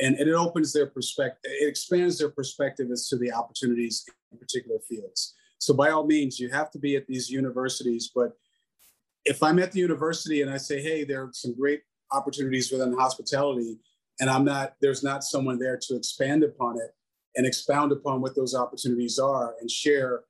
and, 0.00 0.16
and 0.16 0.28
it 0.28 0.34
opens 0.34 0.72
their 0.72 0.86
perspective 0.86 1.38
it 1.44 1.68
expands 1.68 2.18
their 2.18 2.30
perspective 2.30 2.88
as 2.90 3.08
to 3.08 3.16
the 3.16 3.32
opportunities 3.32 4.04
in 4.32 4.38
particular 4.38 4.78
fields. 4.88 5.34
So 5.58 5.74
by 5.74 5.90
all 5.90 6.06
means 6.06 6.40
you 6.40 6.50
have 6.50 6.70
to 6.72 6.78
be 6.78 6.96
at 6.96 7.06
these 7.06 7.30
universities 7.30 8.10
but 8.14 8.32
if 9.24 9.42
i'm 9.42 9.58
at 9.58 9.72
the 9.72 9.80
university 9.80 10.42
and 10.42 10.50
i 10.50 10.56
say 10.56 10.82
hey 10.82 11.04
there 11.04 11.22
are 11.22 11.30
some 11.32 11.54
great 11.54 11.82
opportunities 12.12 12.70
within 12.70 12.96
hospitality 12.96 13.78
and 14.20 14.30
i'm 14.30 14.44
not 14.44 14.74
there's 14.80 15.02
not 15.02 15.24
someone 15.24 15.58
there 15.58 15.78
to 15.80 15.96
expand 15.96 16.44
upon 16.44 16.76
it 16.76 16.94
and 17.36 17.46
expound 17.46 17.92
upon 17.92 18.20
what 18.20 18.36
those 18.36 18.54
opportunities 18.54 19.18
are 19.18 19.54
and 19.60 19.70
share 19.70 20.22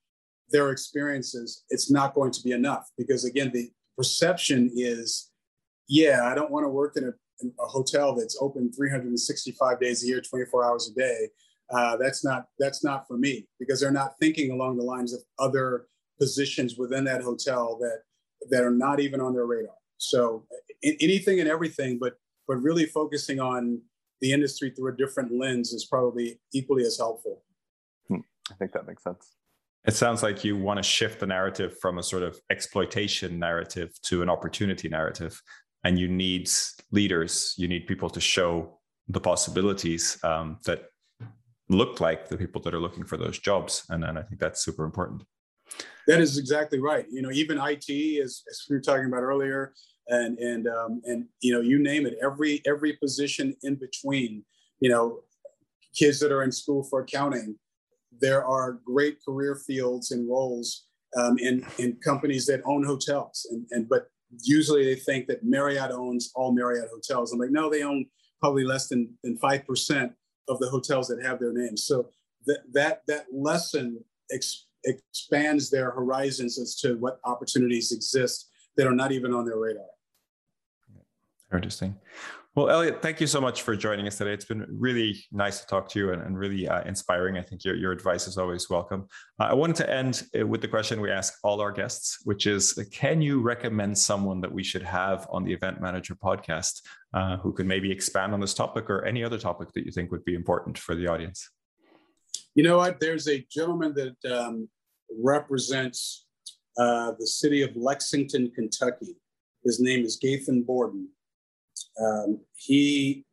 their 0.51 0.71
experiences, 0.71 1.65
it's 1.71 1.91
not 1.91 2.15
going 2.15 2.31
to 2.33 2.43
be 2.43 2.53
enough 2.53 2.91
because 2.97 3.25
again, 3.25 3.51
the 3.53 3.71
perception 3.97 4.71
is, 4.75 5.31
yeah, 5.89 6.29
I 6.31 6.35
don't 6.35 6.51
want 6.51 6.65
to 6.65 6.69
work 6.69 6.97
in 6.97 7.05
a, 7.05 7.13
in 7.43 7.53
a 7.61 7.67
hotel 7.67 8.15
that's 8.15 8.37
open 8.41 8.73
365 8.73 9.81
days 9.81 10.05
a 10.05 10.07
year, 10.07 10.21
24 10.21 10.65
hours 10.65 10.91
a 10.91 10.99
day. 10.99 11.29
Uh, 11.71 11.97
that's 11.97 12.23
not 12.23 12.45
that's 12.59 12.85
not 12.85 13.09
for 13.09 13.17
me 13.17 13.49
because 13.59 13.81
they're 13.81 13.91
not 13.91 14.19
thinking 14.21 14.51
along 14.51 14.77
the 14.77 14.85
lines 14.85 15.15
of 15.15 15.21
other 15.39 15.87
positions 16.21 16.77
within 16.77 17.05
that 17.05 17.23
hotel 17.23 17.79
that 17.81 18.03
that 18.51 18.63
are 18.63 18.71
not 18.71 19.01
even 19.01 19.21
on 19.21 19.33
their 19.33 19.47
radar. 19.47 19.75
So 19.97 20.47
anything 20.83 21.41
and 21.41 21.49
everything, 21.49 21.99
but 21.99 22.15
but 22.47 22.57
really 22.57 22.85
focusing 22.85 23.41
on 23.41 23.81
the 24.21 24.33
industry 24.33 24.71
through 24.71 24.93
a 24.93 24.97
different 24.97 25.33
lens 25.33 25.73
is 25.73 25.87
probably 25.87 26.39
equally 26.53 26.85
as 26.85 26.99
helpful. 26.99 27.43
Hmm. 28.09 28.21
I 28.51 28.55
think 28.55 28.73
that 28.73 28.87
makes 28.87 29.03
sense. 29.03 29.33
It 29.87 29.95
sounds 29.95 30.23
like 30.23 30.45
you 30.45 30.57
want 30.57 30.79
to 30.79 30.83
shift 30.83 31.21
the 31.21 31.27
narrative 31.27 31.77
from 31.81 31.99
a 31.99 32.03
sort 32.03 32.23
of 32.23 32.39
exploitation 32.51 33.39
narrative 33.39 33.91
to 34.05 34.23
an 34.23 34.31
opportunity 34.31 34.89
narrative. 34.89 35.41
And 35.85 35.99
you 35.99 36.09
need 36.09 36.49
leaders, 36.91 37.55
you 37.59 37.69
need 37.69 37.87
people 37.87 38.09
to 38.11 38.21
show 38.21 38.79
the 39.09 39.21
possibilities 39.21 40.19
um, 40.25 40.59
that 40.65 40.87
look 41.69 42.01
like 42.01 42.29
the 42.29 42.39
people 42.39 42.63
that 42.63 42.75
are 42.75 42.81
looking 42.81 43.05
for 43.05 43.19
those 43.19 43.39
jobs. 43.39 43.85
And, 43.91 44.05
and 44.05 44.19
I 44.19 44.23
think 44.23 44.41
that's 44.41 44.65
super 44.65 44.85
important. 44.85 45.25
That 46.07 46.21
is 46.21 46.39
exactly 46.39 46.81
right. 46.81 47.07
You 47.11 47.23
know, 47.23 47.31
even 47.31 47.59
IT, 47.59 48.23
as, 48.23 48.43
as 48.51 48.65
we 48.69 48.77
were 48.77 48.81
talking 48.81 49.07
about 49.07 49.23
earlier, 49.23 49.73
and 50.09 50.39
and 50.39 50.69
um, 50.69 51.01
and 51.05 51.27
you 51.41 51.53
know, 51.53 51.63
you 51.63 51.79
name 51.79 52.05
it, 52.05 52.19
every 52.23 52.63
every 52.67 52.93
position 52.95 53.55
in 53.63 53.77
between. 53.77 54.45
You 54.81 54.91
know, 54.91 55.21
kids 55.95 56.21
that 56.21 56.31
are 56.31 56.43
in 56.43 56.53
school 56.53 56.85
for 56.85 57.01
accounting, 57.01 57.57
there 58.21 58.45
are 58.45 58.81
great 58.85 59.19
career 59.25 59.57
fields 59.67 60.11
and 60.11 60.29
roles 60.29 60.87
um, 61.17 61.39
in, 61.39 61.65
in 61.79 61.97
companies 62.05 62.47
that 62.47 62.63
own 62.65 62.85
hotels. 62.85 63.47
And, 63.51 63.67
and 63.71 63.89
but 63.89 64.09
usually 64.43 64.85
they 64.85 64.97
think 64.97 65.27
that 65.27 65.45
Marriott 65.45 65.91
owns 65.91 66.33
all 66.35 66.53
Marriott 66.53 66.89
hotels. 66.93 67.33
I'm 67.33 67.39
like, 67.39 67.51
no, 67.51 67.71
they 67.71 67.83
own 67.83 68.07
probably 68.41 68.65
less 68.65 68.89
than 68.89 69.15
than 69.23 69.39
five 69.39 69.67
percent 69.67 70.13
of 70.49 70.59
the 70.59 70.69
hotels 70.69 71.09
that 71.09 71.23
have 71.23 71.39
their 71.39 71.53
names. 71.53 71.85
So 71.87 72.11
that 72.47 72.61
that 72.73 73.03
that 73.07 73.27
lesson 73.33 74.05
ex- 74.33 74.67
expands 74.85 75.71
their 75.71 75.91
horizons 75.91 76.59
as 76.59 76.75
to 76.81 76.95
what 76.95 77.21
opportunities 77.25 77.93
exist 77.93 78.49
that 78.77 78.87
are 78.87 78.95
not 78.95 79.13
even 79.13 79.33
on 79.33 79.45
their 79.47 79.59
radar. 79.59 79.85
Interesting. 81.53 81.95
Well, 82.57 82.71
Elliott, 82.71 83.03
thank 83.03 83.21
you 83.21 83.27
so 83.27 83.41
much 83.41 83.63
for 83.63 83.75
joining 83.75 84.07
us 84.07 84.17
today. 84.17 84.33
It's 84.33 84.45
been 84.45 84.65
really 84.71 85.25
nice 85.33 85.59
to 85.59 85.67
talk 85.67 85.89
to 85.89 85.99
you 85.99 86.13
and, 86.13 86.23
and 86.23 86.39
really 86.39 86.69
uh, 86.69 86.83
inspiring. 86.85 87.37
I 87.37 87.43
think 87.43 87.65
your, 87.65 87.75
your 87.75 87.91
advice 87.91 88.29
is 88.29 88.39
always 88.39 88.71
welcome. 88.71 89.09
Uh, 89.41 89.47
I 89.47 89.55
wanted 89.55 89.75
to 89.77 89.93
end 89.93 90.23
uh, 90.39 90.47
with 90.47 90.61
the 90.61 90.69
question 90.69 91.01
we 91.01 91.11
ask 91.11 91.37
all 91.43 91.61
our 91.61 91.73
guests, 91.73 92.19
which 92.23 92.47
is 92.47 92.73
Can 92.93 93.21
you 93.21 93.41
recommend 93.41 93.99
someone 93.99 94.41
that 94.41 94.53
we 94.53 94.63
should 94.63 94.85
have 94.85 95.27
on 95.33 95.43
the 95.43 95.53
Event 95.53 95.81
Manager 95.81 96.15
podcast 96.15 96.83
uh, 97.13 97.39
who 97.39 97.53
can 97.53 97.67
maybe 97.67 97.91
expand 97.91 98.33
on 98.33 98.39
this 98.39 98.55
topic 98.55 98.89
or 98.89 99.05
any 99.05 99.25
other 99.25 99.39
topic 99.39 99.73
that 99.73 99.85
you 99.85 99.91
think 99.91 100.13
would 100.13 100.25
be 100.25 100.37
important 100.37 100.79
for 100.79 100.95
the 100.95 101.09
audience? 101.09 101.51
You 102.55 102.63
know 102.63 102.77
what? 102.77 103.01
There's 103.01 103.27
a 103.27 103.45
gentleman 103.51 103.95
that 103.95 104.33
um, 104.33 104.69
represents 105.21 106.27
uh, 106.79 107.15
the 107.19 107.27
city 107.27 107.63
of 107.63 107.75
Lexington, 107.75 108.53
Kentucky. 108.53 109.17
His 109.65 109.81
name 109.81 110.05
is 110.05 110.21
Gathan 110.23 110.65
Borden 110.65 111.09
um, 112.01 112.41
he, 112.55 113.25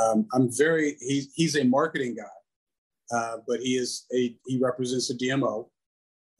um, 0.00 0.26
I'm 0.34 0.50
very, 0.50 0.96
he's, 1.00 1.32
he's 1.34 1.56
a 1.56 1.64
marketing 1.64 2.16
guy, 2.16 3.16
uh, 3.16 3.38
but 3.46 3.60
he 3.60 3.76
is 3.76 4.06
a, 4.14 4.36
he 4.46 4.58
represents 4.58 5.10
a 5.10 5.14
DMO. 5.14 5.68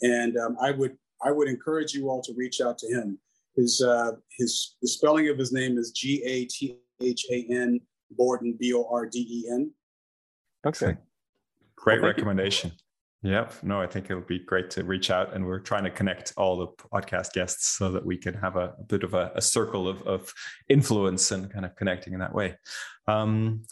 And 0.03 0.37
um, 0.37 0.57
I 0.61 0.73
would, 0.73 0.97
I 1.25 1.33
would 1.33 1.49
encourage 1.49 1.95
you 1.95 2.09
all 2.09 2.21
to 2.23 2.35
reach 2.37 2.61
out 2.61 2.79
to 2.79 2.87
him. 2.88 3.19
His, 3.57 3.81
uh, 3.81 4.12
his, 4.37 4.77
the 4.83 4.88
spelling 4.88 5.29
of 5.29 5.38
his 5.38 5.53
name 5.53 5.79
is 5.79 5.92
G 5.92 6.23
A 6.25 6.45
T 6.45 6.77
H 7.01 7.25
A 7.31 7.47
N 7.51 7.81
Borden, 8.11 8.57
B 8.59 8.75
O 8.75 8.87
R 8.90 9.07
D 9.07 9.21
E 9.21 9.51
N. 9.51 9.71
Okay. 10.66 10.97
Great 11.77 12.03
well, 12.03 12.11
recommendation. 12.11 12.71
You. 12.71 12.86
Yep. 13.22 13.55
No, 13.62 13.81
I 13.81 13.87
think 13.87 14.11
it'll 14.11 14.22
be 14.22 14.38
great 14.38 14.70
to 14.70 14.85
reach 14.85 15.11
out. 15.11 15.35
And 15.35 15.46
we're 15.46 15.59
trying 15.59 15.85
to 15.85 15.90
connect 15.90 16.33
all 16.37 16.57
the 16.57 16.68
podcast 16.68 17.33
guests 17.33 17.66
so 17.76 17.90
that 17.92 18.05
we 18.05 18.16
can 18.16 18.35
have 18.35 18.57
a, 18.57 18.74
a 18.79 18.85
bit 18.85 19.02
of 19.02 19.14
a, 19.14 19.33
a, 19.35 19.42
circle 19.42 19.88
of, 19.88 20.02
of 20.02 20.33
influence 20.68 21.31
and 21.31 21.50
kind 21.52 21.64
of 21.64 21.74
connecting 21.76 22.12
in 22.12 22.20
that 22.20 22.35
way. 22.35 22.57
Um, 23.09 23.62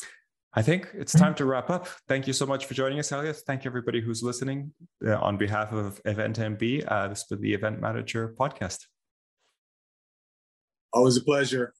I 0.55 0.63
think 0.63 0.89
it's 0.95 1.13
time 1.13 1.35
to 1.37 1.45
wrap 1.45 1.69
up. 1.69 1.89
Thank 2.09 2.27
you 2.27 2.33
so 2.33 2.47
much 2.47 2.67
for 2.67 2.75
joining 2.75 2.99
us, 3.01 3.11
Elliott. 3.11 3.37
Thank 3.47 3.65
you, 3.65 3.71
everybody 3.71 4.01
who's 4.01 4.23
listening. 4.23 4.73
Uh, 5.05 5.17
on 5.17 5.37
behalf 5.37 5.73
of 5.73 6.01
EventMB, 6.05 6.85
uh, 6.91 7.09
this 7.09 7.21
has 7.21 7.29
been 7.29 7.41
the 7.41 7.55
Event 7.55 7.81
Manager 7.81 8.35
podcast. 8.39 8.87
Always 10.93 11.17
a 11.17 11.25
pleasure. 11.25 11.75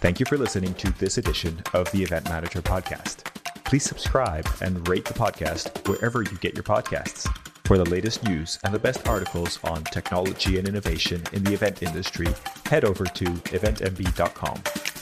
Thank 0.00 0.20
you 0.20 0.26
for 0.26 0.36
listening 0.36 0.74
to 0.74 0.90
this 0.98 1.16
edition 1.16 1.62
of 1.72 1.90
the 1.92 2.02
Event 2.02 2.28
Manager 2.28 2.60
podcast 2.60 3.35
please 3.66 3.82
subscribe 3.82 4.48
and 4.60 4.88
rate 4.88 5.04
the 5.04 5.12
podcast 5.12 5.86
wherever 5.88 6.22
you 6.22 6.38
get 6.38 6.54
your 6.54 6.62
podcasts. 6.62 7.28
For 7.64 7.76
the 7.76 7.84
latest 7.90 8.22
news 8.22 8.60
and 8.62 8.72
the 8.72 8.78
best 8.78 9.08
articles 9.08 9.58
on 9.64 9.82
technology 9.84 10.56
and 10.58 10.68
innovation 10.68 11.22
in 11.32 11.42
the 11.42 11.52
event 11.52 11.82
industry, 11.82 12.28
head 12.64 12.84
over 12.84 13.04
to 13.04 13.24
eventmb.com. 13.24 14.95